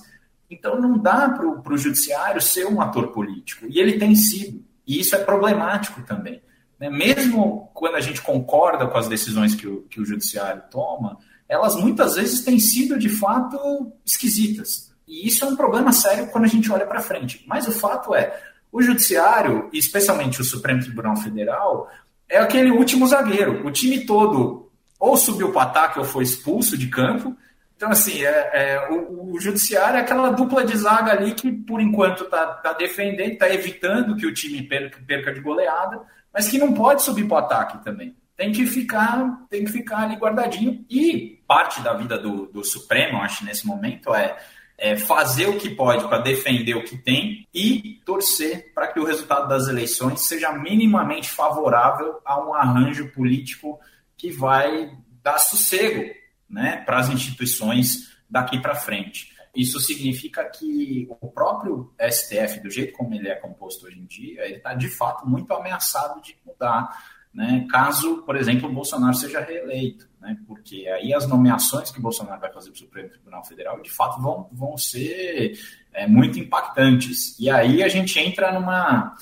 Então 0.50 0.80
não 0.80 0.98
dá 0.98 1.30
para 1.30 1.74
o 1.74 1.78
judiciário 1.78 2.42
ser 2.42 2.66
um 2.66 2.82
ator 2.82 3.08
político, 3.12 3.66
e 3.68 3.80
ele 3.80 3.98
tem 3.98 4.16
sido, 4.16 4.64
e 4.86 5.00
isso 5.00 5.16
é 5.16 5.20
problemático 5.20 6.02
também. 6.04 6.42
Né? 6.80 6.90
Mesmo 6.90 7.72
quando 7.74 7.96
a 7.96 8.02
gente 8.02 8.22
concorda 8.22 8.88
com 8.88 8.98
as 8.98 9.08
decisões 9.08 9.56
que 9.56 9.68
o, 9.68 9.82
que 9.84 10.02
o 10.02 10.06
judiciário 10.06 10.64
toma, 10.70 11.18
elas 11.48 11.76
muitas 11.76 12.16
vezes 12.16 12.44
têm 12.44 12.60
sido 12.60 12.98
de 12.98 13.10
fato 13.10 13.92
esquisitas. 14.06 14.94
E 15.08 15.28
isso 15.28 15.46
é 15.46 15.48
um 15.48 15.56
problema 15.56 15.92
sério 15.92 16.28
quando 16.28 16.46
a 16.46 16.48
gente 16.48 16.72
olha 16.72 16.86
para 16.86 17.02
frente. 17.02 17.44
Mas 17.48 17.68
o 17.68 17.72
fato 17.72 18.16
é, 18.16 18.42
o 18.72 18.82
judiciário, 18.82 19.70
especialmente 19.72 20.42
o 20.42 20.44
Supremo 20.44 20.82
Tribunal 20.82 21.16
Federal, 21.18 21.90
é 22.28 22.40
aquele 22.40 22.72
último 22.72 23.06
zagueiro. 23.08 23.66
O 23.66 23.72
time 23.72 24.06
todo 24.06 24.72
ou 25.00 25.18
subiu 25.18 25.52
para 25.52 25.64
ataque 25.64 26.00
ou 26.00 26.06
foi 26.06 26.24
expulso 26.24 26.78
de 26.78 26.88
campo. 26.88 27.36
Então, 27.76 27.90
assim, 27.90 28.24
é, 28.24 28.50
é 28.54 28.90
o, 28.90 29.34
o, 29.34 29.40
judiciário 29.40 29.98
é 29.98 30.02
aquela 30.02 30.30
dupla 30.30 30.64
de 30.64 30.78
zaga 30.78 31.12
ali 31.12 31.34
que, 31.34 31.52
por 31.52 31.82
enquanto, 31.82 32.24
está 32.24 32.46
tá 32.48 32.74
defendendo, 32.74 33.34
está 33.34 33.50
evitando 33.50 34.16
que 34.16 34.26
o 34.26 34.34
time 34.34 34.64
perca, 34.64 35.00
perca 35.06 35.34
de 35.34 35.42
goleada, 35.42 36.02
mas 36.34 36.48
que 36.48 36.58
não 36.58 36.74
pode 36.74 37.04
subir 37.04 37.28
para 37.28 37.36
o 37.36 37.40
ataque 37.40 37.84
também. 37.84 38.16
Tem 38.36 38.52
que 38.52 38.66
ficar, 38.66 39.46
tem 39.50 39.66
que 39.66 39.72
ficar 39.72 40.00
ali 40.00 40.16
guardadinho. 40.16 40.84
E 40.90 41.42
parte 41.48 41.82
da 41.82 41.94
vida 41.94 42.18
do, 42.18 42.48
do 42.48 42.64
Supremo, 42.64 43.22
acho, 43.22 43.46
nesse 43.46 43.68
momento, 43.68 44.14
é, 44.14 44.38
é 44.78 44.96
fazer 44.96 45.48
o 45.48 45.58
que 45.58 45.70
pode 45.70 46.08
para 46.08 46.18
defender 46.20 46.76
o 46.76 46.84
que 46.84 46.98
tem 46.98 47.48
e 47.54 48.02
torcer 48.06 48.74
para 48.74 48.88
que 48.88 49.00
o 49.00 49.06
resultado 49.06 49.48
das 49.48 49.68
eleições 49.68 50.22
seja 50.22 50.52
minimamente 50.52 51.30
favorável 51.30 52.20
a 52.26 52.44
um 52.44 52.54
arranjo 52.54 53.12
político 53.12 53.80
que 54.18 54.32
vai 54.32 54.92
dar 55.22 55.38
sossego 55.38 56.23
né, 56.50 56.78
para 56.86 57.00
as 57.00 57.10
instituições 57.10 58.12
daqui 58.30 58.60
para 58.60 58.76
frente. 58.76 59.34
Isso 59.56 59.80
significa 59.80 60.44
que 60.46 61.08
o 61.22 61.28
próprio 61.28 61.94
STF, 62.02 62.60
do 62.60 62.72
jeito 62.72 62.94
como 62.94 63.14
ele 63.14 63.30
é 63.30 63.36
composto 63.36 63.86
hoje 63.86 64.00
em 64.00 64.06
dia, 64.06 64.46
ele 64.46 64.56
está 64.58 64.74
de 64.74 64.90
fato 64.90 65.28
muito 65.30 65.54
ameaçado 65.54 66.20
de 66.22 66.36
mudar, 66.44 66.90
né? 67.32 67.68
caso, 67.70 68.24
por 68.24 68.36
exemplo, 68.36 68.68
o 68.68 68.74
Bolsonaro 68.74 69.14
seja 69.16 69.42
reeleito, 69.42 70.10
né? 70.20 70.38
porque 70.48 70.88
aí 70.88 71.14
as 71.14 71.28
nomeações 71.28 71.92
que 71.92 72.00
o 72.00 72.02
Bolsonaro 72.02 72.42
vai 72.42 72.52
fazer 72.52 72.70
para 72.70 72.76
o 72.76 72.80
Supremo 72.80 73.10
Tribunal 73.10 73.46
Federal, 73.46 73.80
de 73.80 73.92
fato, 73.92 74.20
vão, 74.20 74.50
vão 74.52 74.76
ser 74.76 75.60
é, 75.94 76.08
muito 76.08 76.40
impactantes. 76.40 77.38
E 77.40 77.48
aí 77.50 77.84
a 77.84 77.88
gente 77.88 78.20
entra 78.20 78.52
numa 78.52 79.16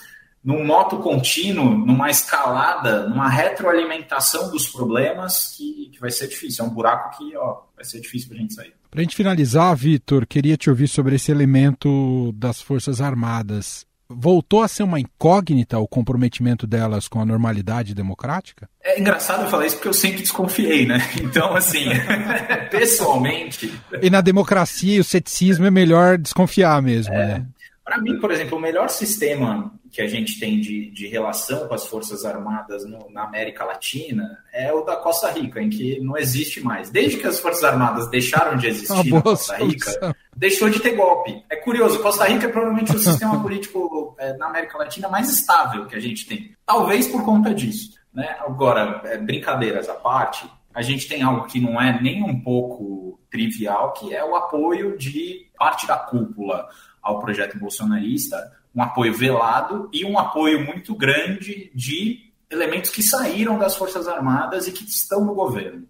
num 0.44 0.66
moto 0.66 0.98
contínuo, 0.98 1.78
numa 1.78 2.10
escalada, 2.10 3.08
numa 3.08 3.30
retroalimentação 3.30 4.50
dos 4.50 4.68
problemas 4.68 5.54
que, 5.56 5.90
que 5.94 6.00
vai 6.00 6.10
ser 6.10 6.28
difícil. 6.28 6.66
É 6.66 6.68
um 6.68 6.72
buraco 6.72 7.18
que 7.18 7.36
ó, 7.38 7.62
vai 7.76 7.86
ser 7.86 8.00
difícil 8.00 8.30
para 8.30 8.38
a 8.38 8.42
gente 8.42 8.54
sair. 8.54 8.74
Para 8.90 9.00
a 9.00 9.04
gente 9.04 9.16
finalizar, 9.16 9.76
Vitor, 9.76 10.26
queria 10.26 10.58
te 10.58 10.70
ouvir 10.70 10.88
sobre 10.88 11.16
esse 11.16 11.32
elemento 11.32 12.32
das 12.34 12.62
Forças 12.62 13.00
Armadas. 13.00 13.86
Voltou 14.10 14.62
a 14.62 14.68
ser 14.68 14.84
uma 14.84 15.00
incógnita 15.00 15.80
o 15.80 15.88
comprometimento 15.88 16.68
delas 16.68 17.08
com 17.08 17.22
a 17.22 17.26
normalidade 17.26 17.94
democrática? 17.94 18.68
É 18.84 19.00
engraçado 19.00 19.44
eu 19.44 19.50
falar 19.50 19.66
isso 19.66 19.78
porque 19.78 19.88
eu 19.88 19.94
sempre 19.94 20.22
desconfiei, 20.22 20.86
né? 20.86 20.98
Então, 21.22 21.56
assim, 21.56 21.86
pessoalmente. 22.70 23.72
E 24.02 24.10
na 24.10 24.20
democracia, 24.20 25.00
o 25.00 25.04
ceticismo 25.04 25.66
é 25.66 25.72
melhor 25.72 26.18
desconfiar 26.18 26.82
mesmo, 26.82 27.14
é. 27.14 27.28
né? 27.28 27.46
Para 27.86 28.02
mim, 28.02 28.20
por 28.20 28.32
exemplo, 28.32 28.58
o 28.58 28.62
melhor 28.62 28.90
sistema 28.90 29.72
que 29.92 30.02
a 30.02 30.08
gente 30.08 30.40
tem 30.40 30.60
de, 30.60 30.90
de 30.90 31.08
relação 31.08 31.68
com 31.68 31.74
as 31.74 31.86
Forças 31.86 32.24
Armadas 32.24 32.86
no, 32.86 33.10
na 33.12 33.24
América 33.24 33.66
Latina 33.66 34.40
é 34.54 34.72
o 34.72 34.82
da 34.82 34.96
Costa 34.96 35.30
Rica, 35.30 35.62
em 35.62 35.70
que 35.70 36.00
não 36.00 36.18
existe 36.18 36.62
mais. 36.62 36.90
Desde 36.90 37.18
que 37.18 37.28
as 37.28 37.40
Forças 37.40 37.64
Armadas 37.64 38.10
deixaram 38.10 38.58
de 38.58 38.68
existir 38.68 39.12
na 39.12 39.22
Costa 39.22 39.58
Rica, 39.58 39.92
solução. 39.92 40.16
deixou 40.36 40.70
de 40.70 40.80
ter 40.80 40.96
golpe. 40.96 41.44
É 41.50 41.58
curioso, 41.58 42.02
Costa 42.02 42.26
Rica 42.26 42.46
é 42.46 42.50
provavelmente 42.50 42.96
o 42.96 43.00
sistema 43.00 43.42
político 43.42 44.16
é, 44.18 44.36
na 44.38 44.48
América 44.48 44.78
Latina 44.78 45.10
mais 45.10 45.30
estável 45.30 45.86
que 45.86 45.96
a 45.96 46.00
gente 46.00 46.26
tem. 46.26 46.56
Talvez 46.66 47.08
por 47.08 47.26
conta 47.26 47.54
disso. 47.54 47.92
Né? 48.14 48.38
Agora, 48.40 49.02
é, 49.06 49.18
brincadeiras 49.18 49.90
à 49.90 49.94
parte, 49.94 50.50
a 50.74 50.82
gente 50.82 51.08
tem 51.08 51.22
algo 51.22 51.48
que 51.48 51.60
não 51.60 51.82
é 51.82 52.02
nem 52.02 52.24
um 52.24 52.40
pouco 52.40 53.20
trivial, 53.30 53.92
que 53.92 54.14
é 54.14 54.24
o 54.24 54.36
apoio 54.36 54.98
de 54.98 55.50
parte 55.58 55.86
da 55.86 55.98
cúpula 55.98 56.68
ao 57.02 57.20
projeto 57.20 57.58
bolsonarista, 57.58 58.38
um 58.74 58.82
apoio 58.82 59.14
velado 59.14 59.90
e 59.92 60.06
um 60.06 60.18
apoio 60.18 60.66
muito 60.66 60.96
grande 60.96 61.72
de 61.76 62.32
elementos 62.50 62.90
que 62.90 63.04
saíram 63.04 63.58
das 63.58 63.76
Forças 63.76 64.08
Armadas 64.08 64.68
e 64.68 64.72
que 64.72 64.84
estão 64.84 65.24
no 65.24 65.34
governo. 65.34 65.88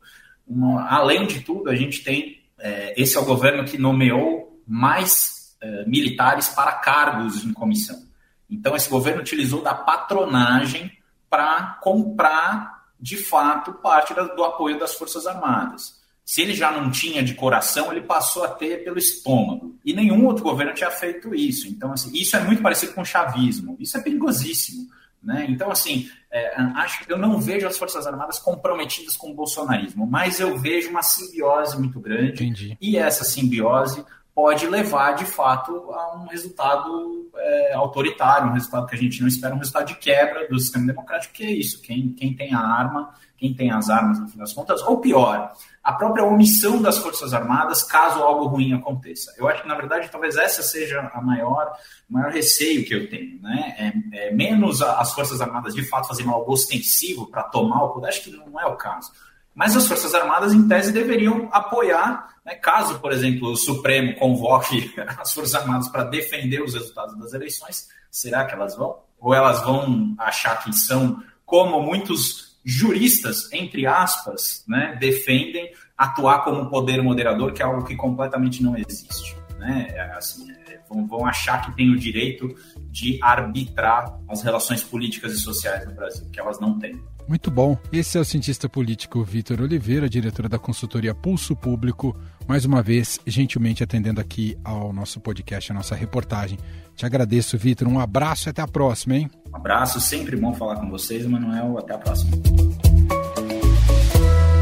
Uma, 0.47 0.87
além 0.89 1.25
de 1.25 1.41
tudo, 1.41 1.69
a 1.69 1.75
gente 1.75 2.03
tem. 2.03 2.41
É, 2.57 2.93
esse 3.01 3.17
é 3.17 3.19
o 3.19 3.25
governo 3.25 3.65
que 3.65 3.77
nomeou 3.77 4.61
mais 4.67 5.55
é, 5.61 5.85
militares 5.85 6.49
para 6.49 6.73
cargos 6.73 7.43
em 7.43 7.53
comissão. 7.53 8.05
Então, 8.49 8.75
esse 8.75 8.89
governo 8.89 9.21
utilizou 9.21 9.61
da 9.61 9.73
patronagem 9.73 10.91
para 11.29 11.79
comprar, 11.81 12.89
de 12.99 13.15
fato, 13.15 13.73
parte 13.73 14.13
do 14.13 14.43
apoio 14.43 14.77
das 14.77 14.93
Forças 14.93 15.25
Armadas. 15.25 16.00
Se 16.23 16.41
ele 16.41 16.53
já 16.53 16.71
não 16.71 16.89
tinha 16.91 17.23
de 17.23 17.33
coração, 17.33 17.91
ele 17.91 18.01
passou 18.01 18.43
a 18.43 18.47
ter 18.47 18.83
pelo 18.83 18.97
estômago. 18.97 19.75
E 19.83 19.93
nenhum 19.93 20.25
outro 20.25 20.43
governo 20.43 20.73
tinha 20.73 20.91
feito 20.91 21.33
isso. 21.35 21.67
Então, 21.67 21.91
assim, 21.91 22.11
isso 22.13 22.35
é 22.37 22.43
muito 22.43 22.61
parecido 22.61 22.93
com 22.93 23.01
o 23.01 23.05
chavismo. 23.05 23.75
Isso 23.79 23.97
é 23.97 24.01
perigosíssimo. 24.01 24.87
Né? 25.21 25.45
Então, 25.49 25.69
assim, 25.69 26.09
é, 26.31 26.55
acho 26.77 27.05
que 27.05 27.11
eu 27.11 27.17
não 27.17 27.39
vejo 27.39 27.67
as 27.67 27.77
Forças 27.77 28.07
Armadas 28.07 28.39
comprometidas 28.39 29.15
com 29.15 29.31
o 29.31 29.35
bolsonarismo, 29.35 30.07
mas 30.07 30.39
eu 30.39 30.57
vejo 30.57 30.89
uma 30.89 31.03
simbiose 31.03 31.77
muito 31.77 31.99
grande. 31.99 32.43
Entendi. 32.43 32.77
E 32.81 32.97
essa 32.97 33.23
simbiose 33.23 34.03
pode 34.41 34.65
levar, 34.65 35.11
de 35.11 35.23
fato, 35.23 35.91
a 35.91 36.15
um 36.15 36.25
resultado 36.25 37.29
é, 37.35 37.73
autoritário, 37.75 38.49
um 38.49 38.53
resultado 38.53 38.87
que 38.87 38.95
a 38.95 38.97
gente 38.97 39.21
não 39.21 39.27
espera, 39.27 39.53
um 39.53 39.59
resultado 39.59 39.85
de 39.85 39.95
quebra 39.99 40.47
do 40.47 40.59
sistema 40.59 40.87
democrático, 40.87 41.35
que 41.35 41.43
é 41.43 41.51
isso. 41.51 41.79
Quem, 41.79 42.11
quem 42.13 42.35
tem 42.35 42.51
a 42.51 42.59
arma, 42.59 43.13
quem 43.37 43.53
tem 43.53 43.69
as 43.71 43.87
armas, 43.87 44.19
no 44.19 44.27
fim 44.27 44.39
das 44.39 44.51
contas, 44.51 44.81
ou 44.81 44.97
pior, 44.97 45.53
a 45.83 45.93
própria 45.93 46.25
omissão 46.25 46.81
das 46.81 46.97
Forças 46.97 47.35
Armadas 47.35 47.83
caso 47.83 48.23
algo 48.23 48.47
ruim 48.47 48.73
aconteça. 48.73 49.31
Eu 49.37 49.47
acho 49.47 49.61
que, 49.61 49.67
na 49.67 49.75
verdade, 49.75 50.09
talvez 50.11 50.35
essa 50.35 50.63
seja 50.63 51.11
a 51.13 51.21
maior, 51.21 51.71
maior 52.09 52.31
receio 52.31 52.83
que 52.83 52.95
eu 52.95 53.07
tenho. 53.11 53.39
Né? 53.43 53.75
É, 54.11 54.27
é 54.27 54.33
menos 54.33 54.81
as 54.81 55.13
Forças 55.13 55.39
Armadas, 55.39 55.75
de 55.75 55.87
fato, 55.87 56.07
fazendo 56.07 56.31
algo 56.31 56.51
ostensivo 56.51 57.27
para 57.29 57.43
tomar 57.43 57.83
o 57.83 57.89
poder, 57.89 58.07
acho 58.07 58.23
que 58.23 58.31
não 58.31 58.59
é 58.59 58.65
o 58.65 58.75
caso. 58.75 59.11
Mas 59.53 59.75
as 59.75 59.87
Forças 59.87 60.13
Armadas, 60.13 60.53
em 60.53 60.67
tese, 60.67 60.91
deveriam 60.91 61.49
apoiar, 61.51 62.35
né, 62.45 62.55
caso, 62.55 62.99
por 62.99 63.11
exemplo, 63.11 63.49
o 63.49 63.55
Supremo 63.55 64.15
convoque 64.15 64.93
as 65.19 65.33
Forças 65.33 65.55
Armadas 65.55 65.89
para 65.89 66.05
defender 66.05 66.61
os 66.61 66.73
resultados 66.73 67.17
das 67.19 67.33
eleições, 67.33 67.89
será 68.09 68.45
que 68.45 68.53
elas 68.53 68.75
vão? 68.75 68.99
Ou 69.19 69.33
elas 69.33 69.61
vão 69.61 70.15
achar 70.17 70.63
que 70.63 70.73
são, 70.73 71.21
como 71.45 71.81
muitos 71.81 72.57
juristas, 72.63 73.51
entre 73.51 73.85
aspas, 73.85 74.63
né, 74.67 74.95
defendem 74.99 75.71
atuar 75.97 76.43
como 76.43 76.69
poder 76.69 77.01
moderador, 77.03 77.53
que 77.53 77.61
é 77.61 77.65
algo 77.65 77.85
que 77.85 77.95
completamente 77.95 78.63
não 78.63 78.75
existe. 78.75 79.35
né? 79.59 79.87
É, 79.91 80.01
assim, 80.13 80.49
é, 80.67 80.79
vão, 80.89 81.25
achar 81.25 81.61
que 81.61 81.75
tem 81.75 81.91
o 81.91 81.97
direito 81.97 82.55
de 82.89 83.19
arbitrar 83.21 84.19
as 84.27 84.41
relações 84.41 84.83
políticas 84.83 85.33
e 85.33 85.37
sociais 85.37 85.85
no 85.85 85.93
Brasil, 85.93 86.27
que 86.31 86.39
elas 86.39 86.59
não 86.59 86.79
têm. 86.79 86.99
Muito 87.27 87.49
bom. 87.49 87.77
Esse 87.91 88.17
é 88.17 88.21
o 88.21 88.25
cientista 88.25 88.67
político 88.67 89.23
Vitor 89.23 89.61
Oliveira, 89.61 90.09
diretor 90.09 90.49
da 90.49 90.59
consultoria 90.59 91.13
Pulso 91.13 91.55
Público, 91.55 92.15
mais 92.47 92.65
uma 92.65 92.81
vez 92.81 93.19
gentilmente 93.25 93.83
atendendo 93.83 94.19
aqui 94.19 94.57
ao 94.63 94.91
nosso 94.91 95.19
podcast, 95.19 95.71
a 95.71 95.75
nossa 95.75 95.95
reportagem. 95.95 96.57
Te 96.95 97.05
agradeço, 97.05 97.57
Vitor. 97.57 97.87
Um 97.87 97.99
abraço 97.99 98.47
e 98.47 98.51
até 98.51 98.61
a 98.61 98.67
próxima, 98.67 99.15
hein? 99.15 99.29
Um 99.51 99.55
abraço, 99.55 99.99
sempre 99.99 100.35
bom 100.35 100.53
falar 100.53 100.75
com 100.75 100.89
vocês, 100.89 101.25
Manuel. 101.25 101.77
Até 101.77 101.93
a 101.93 101.97
próxima. 101.97 102.31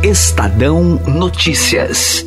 Estadão 0.04 0.96
Notícias. 1.08 2.26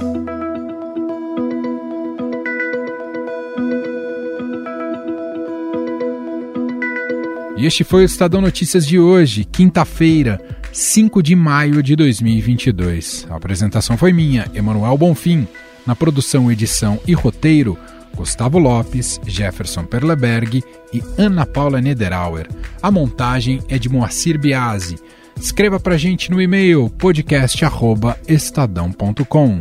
E 7.62 7.66
este 7.66 7.82
foi 7.84 8.02
o 8.02 8.04
Estadão 8.04 8.40
Notícias 8.40 8.84
de 8.84 8.98
hoje, 8.98 9.44
quinta-feira, 9.44 10.44
5 10.72 11.22
de 11.22 11.36
maio 11.36 11.80
de 11.80 11.94
2022. 11.94 13.28
A 13.30 13.36
apresentação 13.36 13.96
foi 13.96 14.12
minha, 14.12 14.50
Emanuel 14.52 14.98
Bonfim. 14.98 15.46
Na 15.86 15.94
produção, 15.94 16.50
edição 16.50 16.98
e 17.06 17.12
roteiro, 17.12 17.78
Gustavo 18.16 18.58
Lopes, 18.58 19.20
Jefferson 19.24 19.84
Perleberg 19.84 20.60
e 20.92 21.00
Ana 21.16 21.46
Paula 21.46 21.80
Nederauer. 21.80 22.48
A 22.82 22.90
montagem 22.90 23.62
é 23.68 23.78
de 23.78 23.88
Moacir 23.88 24.40
Biasi. 24.40 24.96
Escreva 25.40 25.78
pra 25.78 25.96
gente 25.96 26.32
no 26.32 26.42
e-mail 26.42 26.90
podcast@estadão.com. 26.90 29.60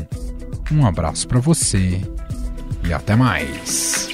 Um 0.72 0.88
abraço 0.88 1.28
para 1.28 1.40
você 1.40 2.02
e 2.84 2.92
até 2.92 3.16
mais. 3.16 4.10